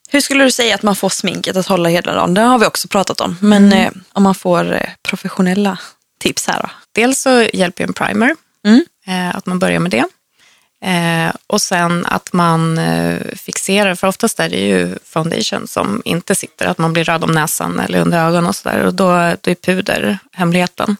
Hur 0.09 0.21
skulle 0.21 0.43
du 0.43 0.51
säga 0.51 0.75
att 0.75 0.83
man 0.83 0.95
får 0.95 1.09
sminket 1.09 1.57
att 1.57 1.67
hålla 1.67 1.89
hela 1.89 2.13
dagen? 2.13 2.33
Det 2.33 2.41
har 2.41 2.59
vi 2.59 2.65
också 2.65 2.87
pratat 2.87 3.21
om. 3.21 3.37
Men 3.41 3.73
eh, 3.73 3.91
om 4.13 4.23
man 4.23 4.35
får 4.35 4.73
eh, 4.73 4.89
professionella 5.03 5.77
tips 6.19 6.47
här 6.47 6.61
då? 6.61 6.69
Dels 6.91 7.19
så 7.21 7.41
hjälper 7.53 7.83
ju 7.83 7.87
en 7.87 7.93
primer, 7.93 8.35
Mm. 8.65 8.85
eh, 9.07 9.35
att 9.35 9.45
man 9.45 9.59
börjar 9.59 9.79
med 9.79 9.91
det. 9.91 10.05
Eh, 10.81 11.35
och 11.47 11.61
sen 11.61 12.05
att 12.05 12.33
man 12.33 12.77
eh, 12.77 13.19
fixerar, 13.35 13.95
för 13.95 14.07
oftast 14.07 14.39
är 14.39 14.49
det 14.49 14.59
ju 14.59 14.97
foundation 15.03 15.67
som 15.67 16.01
inte 16.05 16.35
sitter, 16.35 16.65
att 16.65 16.77
man 16.77 16.93
blir 16.93 17.03
röd 17.03 17.23
om 17.23 17.31
näsan 17.31 17.79
eller 17.79 17.99
under 17.99 18.27
ögonen 18.27 18.45
och 18.45 18.55
sådär. 18.55 18.85
Och 18.85 18.93
då, 18.93 19.35
då 19.41 19.51
är 19.51 19.55
puder 19.55 20.19
hemligheten. 20.31 20.97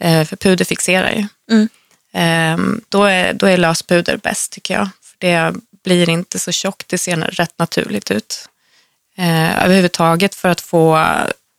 Eh, 0.00 0.24
för 0.24 0.36
puder 0.36 0.64
fixerar 0.64 1.10
ju. 1.10 1.26
Mm. 1.50 1.68
Eh, 2.12 2.80
då, 2.88 3.04
är, 3.04 3.32
då 3.32 3.46
är 3.46 3.56
löspuder 3.56 4.16
bäst 4.16 4.52
tycker 4.52 4.74
jag. 4.74 4.88
För 5.02 5.16
det 5.18 5.54
blir 5.84 6.08
inte 6.08 6.38
så 6.38 6.52
tjockt, 6.52 6.88
det 6.88 6.98
ser 6.98 7.16
rätt 7.16 7.58
naturligt 7.58 8.10
ut. 8.10 8.48
Eh, 9.16 9.64
överhuvudtaget 9.64 10.34
för 10.34 10.48
att 10.48 10.60
få 10.60 11.06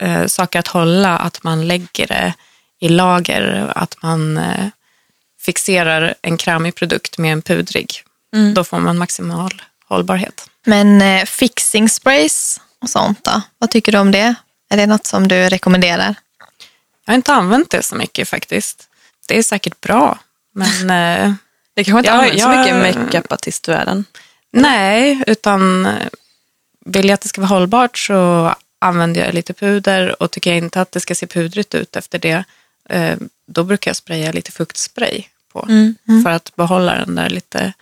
eh, 0.02 0.26
saker 0.26 0.60
att 0.60 0.68
hålla, 0.68 1.18
att 1.18 1.44
man 1.44 1.68
lägger 1.68 2.08
det 2.08 2.34
i 2.80 2.90
lager, 2.90 3.72
att 3.76 4.02
man 4.02 4.38
eh, 4.38 4.68
fixerar 5.40 6.16
en 6.22 6.38
krämig 6.38 6.76
produkt 6.76 7.18
med 7.18 7.34
en 7.34 7.42
pudrig. 7.42 8.04
Då 8.56 8.64
får 8.64 8.80
man 8.80 8.98
maximal 8.98 9.62
hållbarhet. 9.88 10.50
Men 10.66 11.02
eh, 11.02 11.26
fixing 11.26 11.90
sprays 11.90 12.62
och 12.82 12.90
sånt 12.90 13.24
då? 13.24 13.42
Vad 13.58 13.70
tycker 13.72 13.92
du 13.92 13.98
om 13.98 14.12
det? 14.12 14.36
Är 14.70 14.78
det 14.78 14.86
något 14.86 15.08
som 15.08 15.28
du 15.28 15.50
rekommenderar? 15.50 16.16
Jag 17.06 17.12
har 17.12 17.16
inte 17.16 17.34
använt 17.34 17.70
det 17.70 17.84
så 17.84 17.96
mycket 17.96 18.30
faktiskt. 18.30 18.88
Det 19.28 19.38
är 19.38 19.44
säkert 19.44 19.82
bra, 19.82 20.20
men 20.54 20.90
eh, 20.90 21.34
Det 21.74 21.84
kanske 21.84 22.00
inte 22.00 22.10
Ja, 22.10 22.14
används 22.14 22.44
så 22.44 22.50
jag- 22.50 22.82
mycket 22.82 22.96
makeupartistvärlden. 23.06 24.06
nej, 24.52 25.24
utan 25.28 25.86
eh, 25.86 25.94
vill 26.86 27.06
jag 27.08 27.14
att 27.14 27.22
det 27.22 27.28
ska 27.30 27.42
vara 27.42 27.50
hållbart 27.50 27.98
så 27.98 28.56
använder 28.80 29.26
jag 29.26 29.34
lite 29.34 29.54
puder 29.54 30.22
och 30.24 30.32
tycker 30.32 30.50
jag 30.50 30.58
inte 30.58 30.82
att 30.82 30.92
det 30.92 31.00
ska 31.00 31.16
se 31.16 31.28
pudrigt 31.28 31.76
ut 31.76 31.96
efter 31.96 32.20
det, 32.20 32.44
då 33.46 33.64
brukar 33.64 33.90
jag 33.90 33.96
spraya 33.96 34.32
lite 34.32 34.52
fuktspray 34.52 35.24
på 35.54 35.68
för 36.24 36.30
att 36.30 36.56
behålla 36.56 36.96
den 36.96 37.16
där 37.16 37.30
lite 37.30 37.74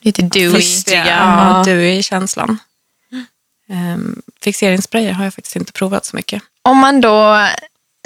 Lite 0.00 0.22
dewy. 0.22 0.62
Ja, 0.86 1.62
dewy 1.64 2.02
känslan. 2.02 2.58
Um, 3.68 4.22
fixeringssprayer 4.40 5.12
har 5.12 5.24
jag 5.24 5.34
faktiskt 5.34 5.56
inte 5.56 5.72
provat 5.72 6.04
så 6.04 6.16
mycket. 6.16 6.42
Om 6.62 6.78
man 6.78 7.00
då 7.00 7.48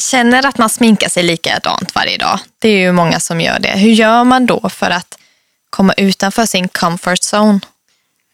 känner 0.03 0.47
att 0.47 0.59
man 0.59 0.69
sminkar 0.69 1.09
sig 1.09 1.23
likadant 1.23 1.95
varje 1.95 2.19
dag, 2.19 2.39
det 2.59 2.69
är 2.69 2.79
ju 2.79 2.93
många 2.93 3.21
som 3.21 3.41
gör 3.41 3.59
det. 3.59 3.79
Hur 3.79 3.91
gör 3.91 4.25
man 4.25 4.47
då 4.47 4.69
för 4.69 4.91
att 4.91 5.19
komma 5.71 5.93
utanför 5.97 6.47
sin 6.47 6.69
comfort 6.69 7.21
zone? 7.35 7.61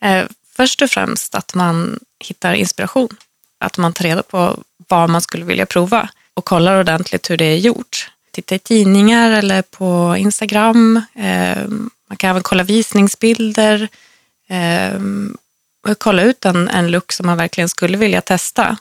Eh, 0.00 0.24
först 0.56 0.82
och 0.82 0.90
främst 0.90 1.34
att 1.34 1.54
man 1.54 1.98
hittar 2.18 2.54
inspiration. 2.54 3.08
Att 3.58 3.78
man 3.78 3.92
tar 3.92 4.04
reda 4.04 4.22
på 4.22 4.58
vad 4.88 5.10
man 5.10 5.20
skulle 5.20 5.44
vilja 5.44 5.66
prova 5.66 6.08
och 6.36 6.44
kollar 6.44 6.80
ordentligt 6.80 7.30
hur 7.30 7.36
det 7.36 7.44
är 7.44 7.56
gjort. 7.56 8.10
Titta 8.30 8.54
i 8.54 8.58
tidningar 8.58 9.30
eller 9.30 9.62
på 9.62 10.16
Instagram. 10.18 11.02
Eh, 11.14 11.68
man 12.08 12.16
kan 12.16 12.30
även 12.30 12.42
kolla 12.42 12.62
visningsbilder. 12.62 13.88
Eh, 14.48 15.00
och 15.88 15.98
kolla 15.98 16.22
ut 16.22 16.44
en, 16.44 16.68
en 16.68 16.90
look 16.90 17.12
som 17.12 17.26
man 17.26 17.38
verkligen 17.38 17.68
skulle 17.68 17.96
vilja 17.96 18.20
testa. 18.20 18.76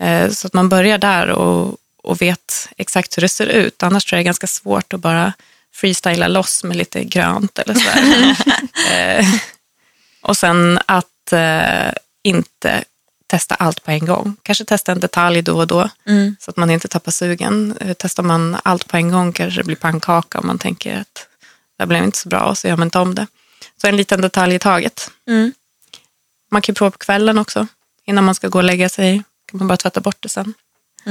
Eh, 0.00 0.30
så 0.30 0.46
att 0.46 0.52
man 0.52 0.68
börjar 0.68 0.98
där 0.98 1.30
och, 1.30 1.76
och 1.96 2.22
vet 2.22 2.68
exakt 2.76 3.16
hur 3.16 3.20
det 3.20 3.28
ser 3.28 3.46
ut. 3.46 3.82
Annars 3.82 4.04
tror 4.04 4.16
jag 4.16 4.20
det 4.20 4.22
är 4.22 4.32
ganska 4.32 4.46
svårt 4.46 4.92
att 4.92 5.00
bara 5.00 5.32
freestyla 5.74 6.28
loss 6.28 6.64
med 6.64 6.76
lite 6.76 7.04
grönt 7.04 7.58
eller 7.58 7.74
sådär. 7.74 9.26
och 10.22 10.36
sen 10.36 10.80
att 10.86 11.32
eh, 11.32 11.92
inte 12.22 12.84
testa 13.32 13.54
allt 13.54 13.84
på 13.84 13.90
en 13.90 14.06
gång. 14.06 14.36
Kanske 14.42 14.64
testa 14.64 14.92
en 14.92 15.00
detalj 15.00 15.42
då 15.42 15.58
och 15.58 15.66
då 15.66 15.88
så 16.40 16.50
att 16.50 16.56
man 16.56 16.70
inte 16.70 16.88
tappar 16.88 17.12
sugen. 17.12 17.76
Eh, 17.80 17.96
Testar 17.98 18.22
man 18.22 18.56
allt 18.64 18.88
på 18.88 18.96
en 18.96 19.10
gång 19.10 19.32
kanske 19.32 19.60
det 19.60 19.64
blir 19.64 19.76
pannkaka 19.76 20.38
om 20.38 20.46
man 20.46 20.58
tänker 20.58 21.00
att 21.00 21.26
det 21.78 21.86
blev 21.86 22.04
inte 22.04 22.18
så 22.18 22.28
bra 22.28 22.40
och 22.40 22.58
så 22.58 22.68
gör 22.68 22.76
man 22.76 22.86
inte 22.86 22.98
om 22.98 23.14
det. 23.14 23.26
Så 23.80 23.86
en 23.86 23.96
liten 23.96 24.20
detalj 24.20 24.54
i 24.54 24.58
taget. 24.58 25.10
Mm. 25.28 25.52
Man 26.50 26.62
kan 26.62 26.72
ju 26.72 26.76
prova 26.76 26.90
på 26.90 26.98
kvällen 26.98 27.38
också. 27.38 27.66
Innan 28.04 28.24
man 28.24 28.34
ska 28.34 28.48
gå 28.48 28.58
och 28.58 28.64
lägga 28.64 28.88
sig 28.88 29.22
kan 29.46 29.58
man 29.58 29.68
bara 29.68 29.76
tvätta 29.76 30.00
bort 30.00 30.16
det 30.20 30.28
sen. 30.28 30.54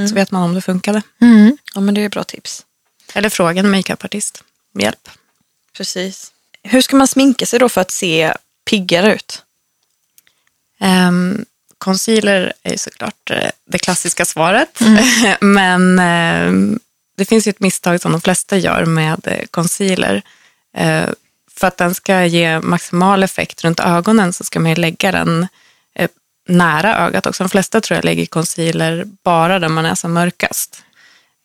Så 0.08 0.14
vet 0.14 0.30
man 0.30 0.42
om 0.42 0.54
det 0.54 0.60
funkade. 0.60 1.02
Mm. 1.20 1.56
Ja, 1.74 1.80
men 1.80 1.94
det 1.94 2.00
är 2.00 2.08
bra 2.08 2.24
tips. 2.24 2.66
Eller 3.14 3.28
fråga 3.28 3.60
en 3.60 3.70
makeupartist 3.70 4.44
med 4.72 4.82
hjälp. 4.82 5.08
Precis. 5.76 6.32
Hur 6.62 6.80
ska 6.80 6.96
man 6.96 7.08
sminka 7.08 7.46
sig 7.46 7.58
då 7.58 7.68
för 7.68 7.80
att 7.80 7.90
se 7.90 8.34
piggare 8.70 9.14
ut? 9.14 9.42
Um, 10.80 11.44
concealer 11.82 12.52
är 12.62 12.76
såklart 12.76 13.30
eh, 13.30 13.50
det 13.66 13.78
klassiska 13.78 14.24
svaret. 14.24 14.80
Men 15.40 15.98
ehm, 15.98 16.78
det 17.16 17.24
finns 17.24 17.46
ju 17.46 17.50
ett 17.50 17.60
misstag 17.60 18.00
som 18.00 18.12
de 18.12 18.20
flesta 18.20 18.56
gör 18.56 18.84
med 18.84 19.20
eh, 19.24 19.46
concealer. 19.50 20.22
Eh, 20.76 21.08
för 21.50 21.66
att 21.66 21.76
den 21.76 21.94
ska 21.94 22.24
ge 22.24 22.60
maximal 22.60 23.22
effekt 23.22 23.64
runt 23.64 23.80
ögonen 23.80 24.32
så 24.32 24.44
ska 24.44 24.60
man 24.60 24.70
ju 24.70 24.76
lägga 24.76 25.12
den 25.12 25.46
eh, 25.94 26.10
nära 26.48 26.96
ögat 26.96 27.26
också. 27.26 27.42
De 27.42 27.48
flesta 27.50 27.80
tror 27.80 27.96
jag 27.96 28.04
lägger 28.04 28.26
concealer 28.26 29.04
bara 29.24 29.58
där 29.58 29.68
man 29.68 29.86
är 29.86 29.94
som 29.94 30.12
mörkast. 30.12 30.82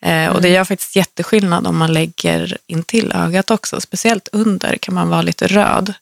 Eh, 0.02 0.28
och 0.28 0.42
det 0.42 0.50
gör 0.50 0.64
faktiskt 0.64 0.96
jätteskillnad 0.96 1.68
om 1.68 1.78
man 1.78 1.94
lägger 1.94 2.58
in 2.68 2.84
till 2.84 3.12
ögat 3.12 3.52
också. 3.52 3.82
Speciellt 3.82 4.30
under 4.32 4.78
kan 4.78 4.94
man 4.94 5.10
vara 5.10 5.22
lite 5.22 5.48
röd. 5.48 5.94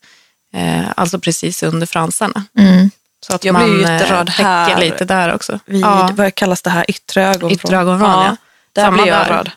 Eh, 0.54 0.84
alltså 0.96 1.18
precis 1.18 1.62
under 1.62 1.86
fransarna. 1.86 2.44
Mm. 2.58 2.90
Så 3.26 3.34
att 3.34 3.44
Jag 3.44 3.52
man 3.52 3.64
blir 3.74 3.84
eh, 3.84 3.92
jätteröd 3.92 4.30
här. 4.30 4.80
lite 4.80 5.04
där 5.04 5.34
också. 5.34 5.60
Vid, 5.66 5.80
ja, 5.84 6.10
Vad 6.12 6.34
kallas 6.34 6.62
det 6.62 6.70
här? 6.70 6.90
Yttre 6.90 7.22
ögonvrån? 7.26 7.52
Yttre 7.52 7.76
ögonvrån, 7.76 8.10
ja. 8.10 8.36
Där 8.72 8.82
Samma 8.82 9.02
blir 9.02 9.12
jag 9.12 9.26
där. 9.26 9.34
röd. 9.34 9.50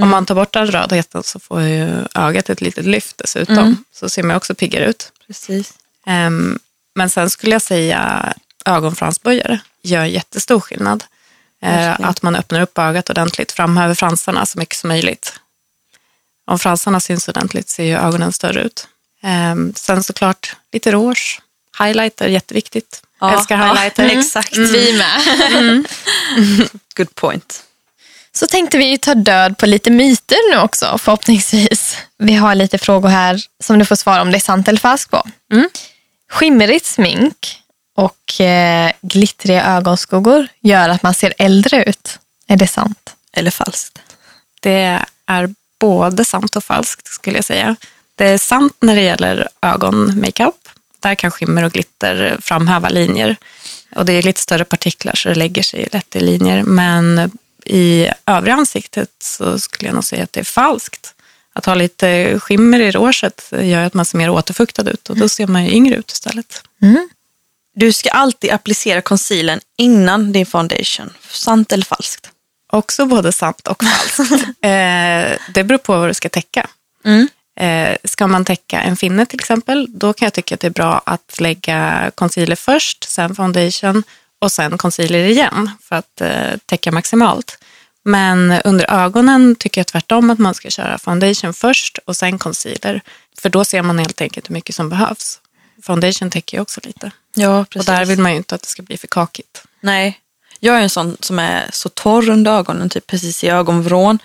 Om 0.00 0.08
man 0.08 0.26
tar 0.26 0.34
bort 0.34 0.52
den 0.52 0.66
rödheten 0.66 1.22
så 1.22 1.38
får 1.40 1.62
ju 1.62 2.04
ögat 2.14 2.50
ett 2.50 2.60
litet 2.60 2.84
lyft 2.84 3.18
dessutom. 3.18 3.58
Mm. 3.58 3.84
Så 3.92 4.08
ser 4.08 4.22
man 4.22 4.36
också 4.36 4.54
piggare 4.54 4.84
ut. 4.84 5.12
Precis. 5.26 5.74
Ehm, 6.06 6.58
men 6.94 7.10
sen 7.10 7.30
skulle 7.30 7.52
jag 7.52 7.62
säga 7.62 8.32
ögonfransböjare 8.64 9.60
gör 9.82 10.04
jättestor 10.04 10.60
skillnad. 10.60 11.04
Verkligen. 11.60 12.10
att 12.10 12.22
man 12.22 12.36
öppnar 12.36 12.60
upp 12.60 12.78
ögat 12.78 13.10
ordentligt, 13.10 13.52
framhäver 13.52 13.94
fransarna 13.94 14.46
så 14.46 14.58
mycket 14.58 14.76
som 14.76 14.88
möjligt. 14.88 15.40
Om 16.46 16.58
fransarna 16.58 17.00
syns 17.00 17.28
ordentligt 17.28 17.68
ser 17.68 17.84
ju 17.84 17.96
ögonen 17.96 18.32
större 18.32 18.62
ut. 18.62 18.88
Ehm, 19.22 19.72
sen 19.76 20.02
såklart 20.04 20.56
lite 20.72 20.92
rouge, 20.92 21.40
Highlighter 21.78 22.24
är 22.24 22.28
jätteviktigt. 22.28 23.02
Ja, 23.20 23.32
Älskar 23.32 23.58
ja, 23.58 23.64
highlighter. 23.64 24.18
exakt. 24.18 24.56
Vi 24.56 24.98
med. 24.98 25.84
Good 26.96 27.14
point. 27.14 27.62
Så 28.32 28.46
tänkte 28.46 28.78
vi 28.78 28.98
ta 28.98 29.14
död 29.14 29.58
på 29.58 29.66
lite 29.66 29.90
myter 29.90 30.52
nu 30.54 30.60
också, 30.60 30.98
förhoppningsvis. 30.98 31.96
Vi 32.18 32.34
har 32.34 32.54
lite 32.54 32.78
frågor 32.78 33.08
här 33.08 33.40
som 33.64 33.78
du 33.78 33.84
får 33.84 33.96
svara 33.96 34.22
om 34.22 34.30
det 34.30 34.36
är 34.38 34.40
sant 34.40 34.68
eller 34.68 34.78
falskt 34.80 35.10
på. 35.10 35.22
Mm. 35.52 35.68
Skimmerigt 36.30 36.86
smink 36.86 37.62
och 37.96 38.40
eh, 38.40 38.92
glittriga 39.00 39.64
ögonskuggor 39.64 40.48
gör 40.60 40.88
att 40.88 41.02
man 41.02 41.14
ser 41.14 41.34
äldre 41.38 41.84
ut. 41.84 42.18
Är 42.48 42.56
det 42.56 42.66
sant? 42.66 43.14
Eller 43.32 43.50
falskt. 43.50 43.98
Det 44.60 45.00
är 45.26 45.54
både 45.80 46.24
sant 46.24 46.56
och 46.56 46.64
falskt 46.64 47.06
skulle 47.06 47.38
jag 47.38 47.44
säga. 47.44 47.76
Det 48.14 48.24
är 48.26 48.38
sant 48.38 48.76
när 48.80 48.94
det 48.96 49.02
gäller 49.02 49.48
ögonmakeup. 49.62 50.67
Där 51.00 51.14
kan 51.14 51.30
skimmer 51.30 51.62
och 51.62 51.72
glitter 51.72 52.38
framhäva 52.40 52.88
linjer. 52.88 53.36
Och 53.94 54.04
det 54.04 54.12
är 54.12 54.22
lite 54.22 54.40
större 54.40 54.64
partiklar 54.64 55.14
så 55.14 55.28
det 55.28 55.34
lägger 55.34 55.62
sig 55.62 55.88
lätt 55.92 56.16
i 56.16 56.20
linjer. 56.20 56.62
Men 56.62 57.30
i 57.64 58.08
övriga 58.26 58.54
ansiktet 58.54 59.10
så 59.22 59.58
skulle 59.58 59.88
jag 59.88 59.94
nog 59.94 60.04
säga 60.04 60.24
att 60.24 60.32
det 60.32 60.40
är 60.40 60.44
falskt. 60.44 61.14
Att 61.52 61.66
ha 61.66 61.74
lite 61.74 62.40
skimmer 62.40 62.80
i 62.80 62.90
rouget 62.90 63.52
gör 63.52 63.82
att 63.82 63.94
man 63.94 64.04
ser 64.04 64.18
mer 64.18 64.30
återfuktad 64.30 64.90
ut 64.90 65.10
och 65.10 65.16
då 65.16 65.28
ser 65.28 65.46
man 65.46 65.64
ju 65.64 65.70
yngre 65.70 65.96
ut 65.96 66.10
istället. 66.10 66.62
Du 67.74 67.92
ska 67.92 68.10
alltid 68.10 68.50
applicera 68.50 69.00
concealern 69.00 69.60
innan 69.76 70.32
din 70.32 70.46
foundation. 70.46 71.10
Sant 71.30 71.72
eller 71.72 71.84
falskt? 71.84 72.30
Också 72.72 73.06
både 73.06 73.32
sant 73.32 73.68
och 73.68 73.84
falskt. 73.84 74.32
eh, 74.60 75.38
det 75.54 75.64
beror 75.64 75.78
på 75.78 75.96
vad 75.96 76.08
du 76.08 76.14
ska 76.14 76.28
täcka. 76.28 76.68
Mm. 77.04 77.28
Eh, 77.60 77.96
ska 78.04 78.26
man 78.26 78.44
täcka 78.44 78.80
en 78.80 78.96
finne 78.96 79.26
till 79.26 79.40
exempel, 79.40 79.86
då 79.88 80.12
kan 80.12 80.26
jag 80.26 80.32
tycka 80.32 80.54
att 80.54 80.60
det 80.60 80.66
är 80.66 80.70
bra 80.70 81.02
att 81.06 81.40
lägga 81.40 82.10
concealer 82.14 82.56
först, 82.56 83.04
sen 83.04 83.34
foundation 83.34 84.02
och 84.38 84.52
sen 84.52 84.78
concealer 84.78 85.24
igen 85.24 85.70
för 85.80 85.96
att 85.96 86.20
eh, 86.20 86.56
täcka 86.66 86.92
maximalt. 86.92 87.58
Men 88.02 88.52
under 88.64 88.90
ögonen 88.90 89.54
tycker 89.54 89.80
jag 89.80 89.86
tvärtom 89.86 90.30
att 90.30 90.38
man 90.38 90.54
ska 90.54 90.70
köra 90.70 90.98
foundation 90.98 91.54
först 91.54 91.98
och 92.04 92.16
sen 92.16 92.38
concealer. 92.38 93.00
För 93.38 93.48
då 93.48 93.64
ser 93.64 93.82
man 93.82 93.98
helt 93.98 94.20
enkelt 94.20 94.50
hur 94.50 94.54
mycket 94.54 94.74
som 94.74 94.88
behövs. 94.88 95.40
Foundation 95.82 96.30
täcker 96.30 96.56
ju 96.56 96.60
också 96.60 96.80
lite. 96.84 97.10
Ja, 97.34 97.58
Och 97.76 97.84
där 97.84 98.04
vill 98.04 98.18
man 98.18 98.30
ju 98.30 98.36
inte 98.36 98.54
att 98.54 98.62
det 98.62 98.68
ska 98.68 98.82
bli 98.82 98.96
för 98.96 99.06
kakigt. 99.06 99.62
Nej, 99.80 100.20
jag 100.60 100.76
är 100.76 100.82
en 100.82 100.90
sån 100.90 101.16
som 101.20 101.38
är 101.38 101.70
så 101.72 101.88
torr 101.88 102.28
under 102.28 102.52
ögonen, 102.52 102.88
typ 102.88 103.06
precis 103.06 103.44
i 103.44 103.48
ögonvrån. 103.48 104.18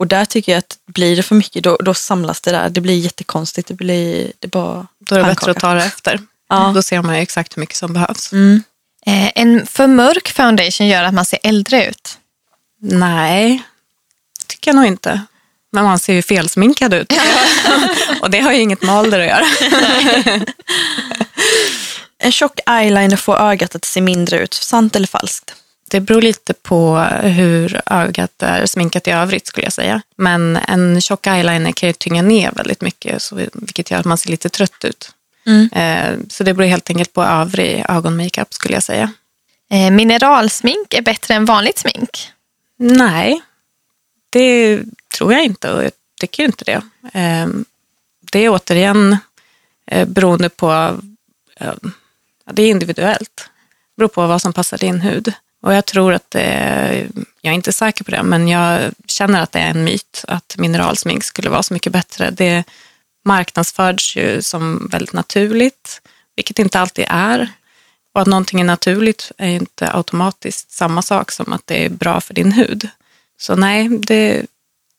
Och 0.00 0.06
där 0.06 0.24
tycker 0.24 0.52
jag 0.52 0.58
att 0.58 0.78
blir 0.86 1.16
det 1.16 1.22
för 1.22 1.34
mycket, 1.34 1.64
då, 1.64 1.76
då 1.76 1.94
samlas 1.94 2.40
det 2.40 2.50
där. 2.50 2.68
Det 2.68 2.80
blir 2.80 2.98
jättekonstigt. 2.98 3.68
Det 3.68 3.74
blir 3.74 4.32
det 4.38 4.48
bara 4.48 4.86
Då 4.98 5.14
är 5.14 5.18
det 5.18 5.24
pannkaka. 5.24 5.46
bättre 5.46 5.50
att 5.50 5.58
ta 5.60 5.74
det 5.74 5.84
efter. 5.84 6.20
Ja. 6.48 6.72
Då 6.74 6.82
ser 6.82 7.02
man 7.02 7.16
ju 7.16 7.22
exakt 7.22 7.56
hur 7.56 7.60
mycket 7.60 7.76
som 7.76 7.92
behövs. 7.92 8.32
Mm. 8.32 8.62
Eh, 9.06 9.30
en 9.34 9.66
för 9.66 9.86
mörk 9.86 10.28
foundation 10.28 10.86
gör 10.86 11.04
att 11.04 11.14
man 11.14 11.24
ser 11.24 11.38
äldre 11.42 11.86
ut. 11.86 12.18
Nej, 12.80 13.62
tycker 14.46 14.68
jag 14.70 14.76
nog 14.76 14.86
inte. 14.86 15.20
Men 15.72 15.84
man 15.84 15.98
ser 15.98 16.12
ju 16.12 16.22
felsminkad 16.22 16.94
ut. 16.94 17.12
och 18.22 18.30
det 18.30 18.40
har 18.40 18.52
ju 18.52 18.60
inget 18.60 18.82
med 18.82 18.98
ålder 18.98 19.20
att 19.20 19.26
göra. 19.26 19.46
En 22.22 22.32
tjock 22.32 22.60
eyeliner 22.66 23.16
får 23.16 23.36
ögat 23.36 23.74
att 23.74 23.84
se 23.84 24.00
mindre 24.00 24.38
ut. 24.38 24.54
Sant 24.54 24.96
eller 24.96 25.06
falskt? 25.06 25.54
Det 25.90 26.00
beror 26.00 26.22
lite 26.22 26.54
på 26.54 26.98
hur 27.22 27.80
ögat 27.86 28.42
är 28.42 28.66
sminkat 28.66 29.08
i 29.08 29.10
övrigt 29.10 29.46
skulle 29.46 29.66
jag 29.66 29.72
säga. 29.72 30.02
Men 30.16 30.56
en 30.56 31.00
tjock 31.00 31.26
eyeliner 31.26 31.72
kan 31.72 31.88
ju 31.88 31.92
tynga 31.92 32.22
ner 32.22 32.52
väldigt 32.52 32.80
mycket, 32.80 33.22
så, 33.22 33.34
vilket 33.54 33.90
gör 33.90 33.98
att 33.98 34.06
man 34.06 34.18
ser 34.18 34.30
lite 34.30 34.48
trött 34.48 34.84
ut. 34.84 35.12
Eh, 35.72 36.14
så 36.28 36.44
det 36.44 36.54
beror 36.54 36.68
helt 36.68 36.90
enkelt 36.90 37.12
på 37.12 37.22
övrig 37.24 37.84
ögonmakeup 37.88 38.54
skulle 38.54 38.74
jag 38.74 38.82
säga. 38.82 39.12
Eh, 39.70 39.90
mineralsmink 39.90 40.94
är 40.94 41.02
bättre 41.02 41.34
än 41.34 41.44
vanligt 41.44 41.78
smink. 41.78 42.30
Nej, 42.76 43.40
det 44.30 44.80
tror 45.16 45.32
jag 45.32 45.44
inte 45.44 45.72
och 45.72 45.84
jag 45.84 45.92
tycker 46.20 46.44
inte 46.44 46.64
det. 46.64 46.82
Eh, 47.20 47.48
Det 48.32 48.38
är 48.38 48.48
återigen 48.48 49.16
eh, 49.86 50.08
beroende 50.08 50.48
på, 50.48 50.98
det 52.52 52.62
är 52.62 52.68
individuellt. 52.70 53.36
Det 53.36 53.96
beror 53.96 54.08
på 54.08 54.26
vad 54.26 54.42
som 54.42 54.52
passar 54.52 54.78
din 54.78 55.00
hud. 55.00 55.32
Och 55.62 55.74
jag 55.74 55.86
tror 55.86 56.12
att 56.12 56.30
det, 56.30 57.08
jag 57.40 57.50
är 57.50 57.54
inte 57.54 57.72
säker 57.72 58.04
på 58.04 58.10
det, 58.10 58.22
men 58.22 58.48
jag 58.48 58.92
känner 59.06 59.42
att 59.42 59.52
det 59.52 59.58
är 59.58 59.70
en 59.70 59.84
myt 59.84 60.24
att 60.28 60.54
mineralsmink 60.58 61.24
skulle 61.24 61.50
vara 61.50 61.62
så 61.62 61.74
mycket 61.74 61.92
bättre. 61.92 62.30
Det 62.30 62.64
marknadsförs 63.24 64.16
ju 64.16 64.42
som 64.42 64.88
väldigt 64.92 65.12
naturligt, 65.12 66.00
vilket 66.36 66.58
inte 66.58 66.80
alltid 66.80 67.04
är. 67.08 67.48
Och 68.14 68.20
att 68.20 68.28
någonting 68.28 68.60
är 68.60 68.64
naturligt 68.64 69.32
är 69.38 69.48
inte 69.48 69.92
automatiskt 69.92 70.70
samma 70.70 71.02
sak 71.02 71.32
som 71.32 71.52
att 71.52 71.66
det 71.66 71.84
är 71.84 71.88
bra 71.88 72.20
för 72.20 72.34
din 72.34 72.52
hud. 72.52 72.88
Så 73.38 73.56
nej, 73.56 73.88
det, 73.88 74.46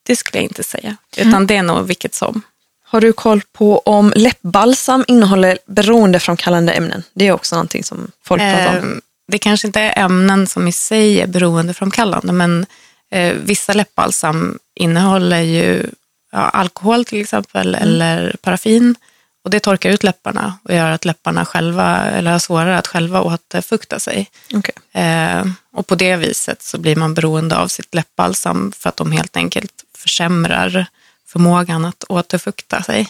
det 0.03 0.15
skulle 0.15 0.37
jag 0.37 0.49
inte 0.49 0.63
säga. 0.63 0.97
Utan 1.17 1.47
det 1.47 1.55
är 1.55 1.63
nog 1.63 1.87
vilket 1.87 2.15
som. 2.15 2.41
Har 2.83 3.01
du 3.01 3.13
koll 3.13 3.41
på 3.53 3.79
om 3.79 4.13
läppbalsam 4.15 5.05
innehåller 5.07 5.59
beroendeframkallande 5.65 6.73
ämnen? 6.73 7.03
Det 7.13 7.27
är 7.27 7.31
också 7.31 7.55
någonting 7.55 7.83
som 7.83 8.11
folk 8.23 8.41
pratar 8.41 8.79
om. 8.79 9.01
Det 9.31 9.39
kanske 9.39 9.67
inte 9.67 9.79
är 9.79 10.05
ämnen 10.05 10.47
som 10.47 10.67
i 10.67 10.71
sig 10.71 11.21
är 11.21 11.27
beroendeframkallande, 11.27 12.33
men 12.33 12.65
eh, 13.11 13.33
vissa 13.33 13.73
läppbalsam 13.73 14.59
innehåller 14.75 15.41
ju 15.41 15.89
ja, 16.31 16.39
alkohol 16.39 17.05
till 17.05 17.21
exempel, 17.21 17.75
eller 17.75 18.35
paraffin. 18.41 18.95
Och 19.43 19.49
det 19.49 19.59
torkar 19.59 19.89
ut 19.89 20.03
läpparna 20.03 20.57
och 20.63 20.73
gör 20.73 20.91
att 20.91 21.05
läpparna 21.05 21.45
själva, 21.45 22.05
eller 22.05 22.31
har 22.31 22.39
svårare 22.39 22.77
att 22.77 22.87
själva 22.87 23.21
återfukta 23.21 23.99
sig. 23.99 24.29
Okej. 24.53 25.03
Eh, 25.03 25.45
och 25.73 25.87
på 25.87 25.95
det 25.95 26.15
viset 26.15 26.61
så 26.61 26.77
blir 26.77 26.95
man 26.95 27.13
beroende 27.13 27.57
av 27.57 27.67
sitt 27.67 27.95
läppbalsam 27.95 28.71
för 28.71 28.89
att 28.89 28.97
de 28.97 29.11
helt 29.11 29.37
enkelt 29.37 29.73
försämrar 29.97 30.85
förmågan 31.27 31.85
att 31.85 32.03
återfukta 32.09 32.83
sig. 32.83 33.07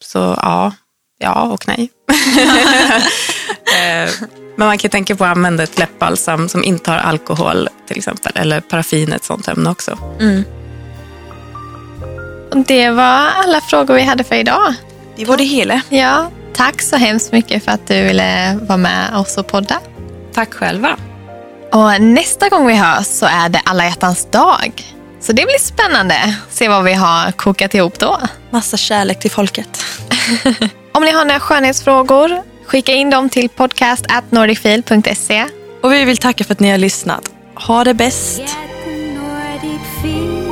Så 0.00 0.18
ja, 0.18 0.72
ja 1.18 1.42
och 1.42 1.68
nej. 1.68 1.90
eh, 3.78 4.10
men 4.56 4.66
man 4.66 4.78
kan 4.78 4.90
tänka 4.90 5.16
på 5.16 5.24
att 5.24 5.36
använda 5.36 5.62
ett 5.62 5.78
läppbalsam 5.78 6.48
som 6.48 6.64
inte 6.64 6.90
har 6.90 6.98
alkohol 6.98 7.68
till 7.86 7.98
exempel, 7.98 8.32
eller 8.34 8.60
paraffin, 8.60 9.12
ett 9.12 9.24
sånt 9.24 9.48
ämne 9.48 9.70
också. 9.70 9.98
Och 12.50 12.56
det 12.56 12.90
var 12.90 13.28
alla 13.44 13.60
frågor 13.60 13.94
vi 13.94 14.02
hade 14.02 14.24
för 14.24 14.36
idag. 14.36 14.74
Det 15.16 15.24
var 15.24 15.36
det 15.36 15.44
hela. 15.44 15.80
Ja, 15.88 16.30
tack 16.54 16.82
så 16.82 16.96
hemskt 16.96 17.32
mycket 17.32 17.64
för 17.64 17.72
att 17.72 17.86
du 17.86 18.02
ville 18.02 18.58
vara 18.62 18.76
med 18.76 19.16
oss 19.16 19.36
och 19.38 19.46
podda. 19.46 19.80
Tack 20.32 20.54
själva. 20.54 20.96
Och 21.72 22.02
nästa 22.02 22.48
gång 22.48 22.66
vi 22.66 22.74
hörs 22.74 23.06
så 23.06 23.26
är 23.26 23.48
det 23.48 23.60
alla 23.64 23.84
hjärtans 23.84 24.28
dag. 24.30 24.82
Så 25.20 25.32
det 25.32 25.44
blir 25.44 25.58
spännande. 25.58 26.36
Se 26.50 26.68
vad 26.68 26.84
vi 26.84 26.92
har 26.92 27.32
kokat 27.32 27.74
ihop 27.74 27.98
då. 27.98 28.20
Massa 28.50 28.76
kärlek 28.76 29.20
till 29.20 29.30
folket. 29.30 29.84
Om 30.92 31.02
ni 31.04 31.10
har 31.10 31.24
några 31.24 31.40
skönhetsfrågor, 31.40 32.42
skicka 32.64 32.92
in 32.92 33.10
dem 33.10 33.28
till 33.28 33.48
podcast 33.48 34.04
at 34.08 34.32
nordicfil.se. 34.32 35.46
Och 35.82 35.92
vi 35.92 36.04
vill 36.04 36.16
tacka 36.16 36.44
för 36.44 36.52
att 36.52 36.60
ni 36.60 36.70
har 36.70 36.78
lyssnat. 36.78 37.30
Ha 37.54 37.84
det 37.84 37.94
bäst. 37.94 38.38
Get 38.38 38.48
the 38.84 38.90
Nordic 38.90 39.80
feel, 40.02 40.48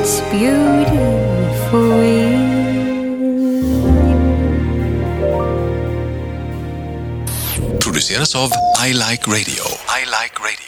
it's 0.00 0.22
beautiful. 0.30 1.08
produceras 7.98 8.34
av 8.34 8.50
I 8.86 8.92
Like 8.92 9.30
Radio. 9.30 10.67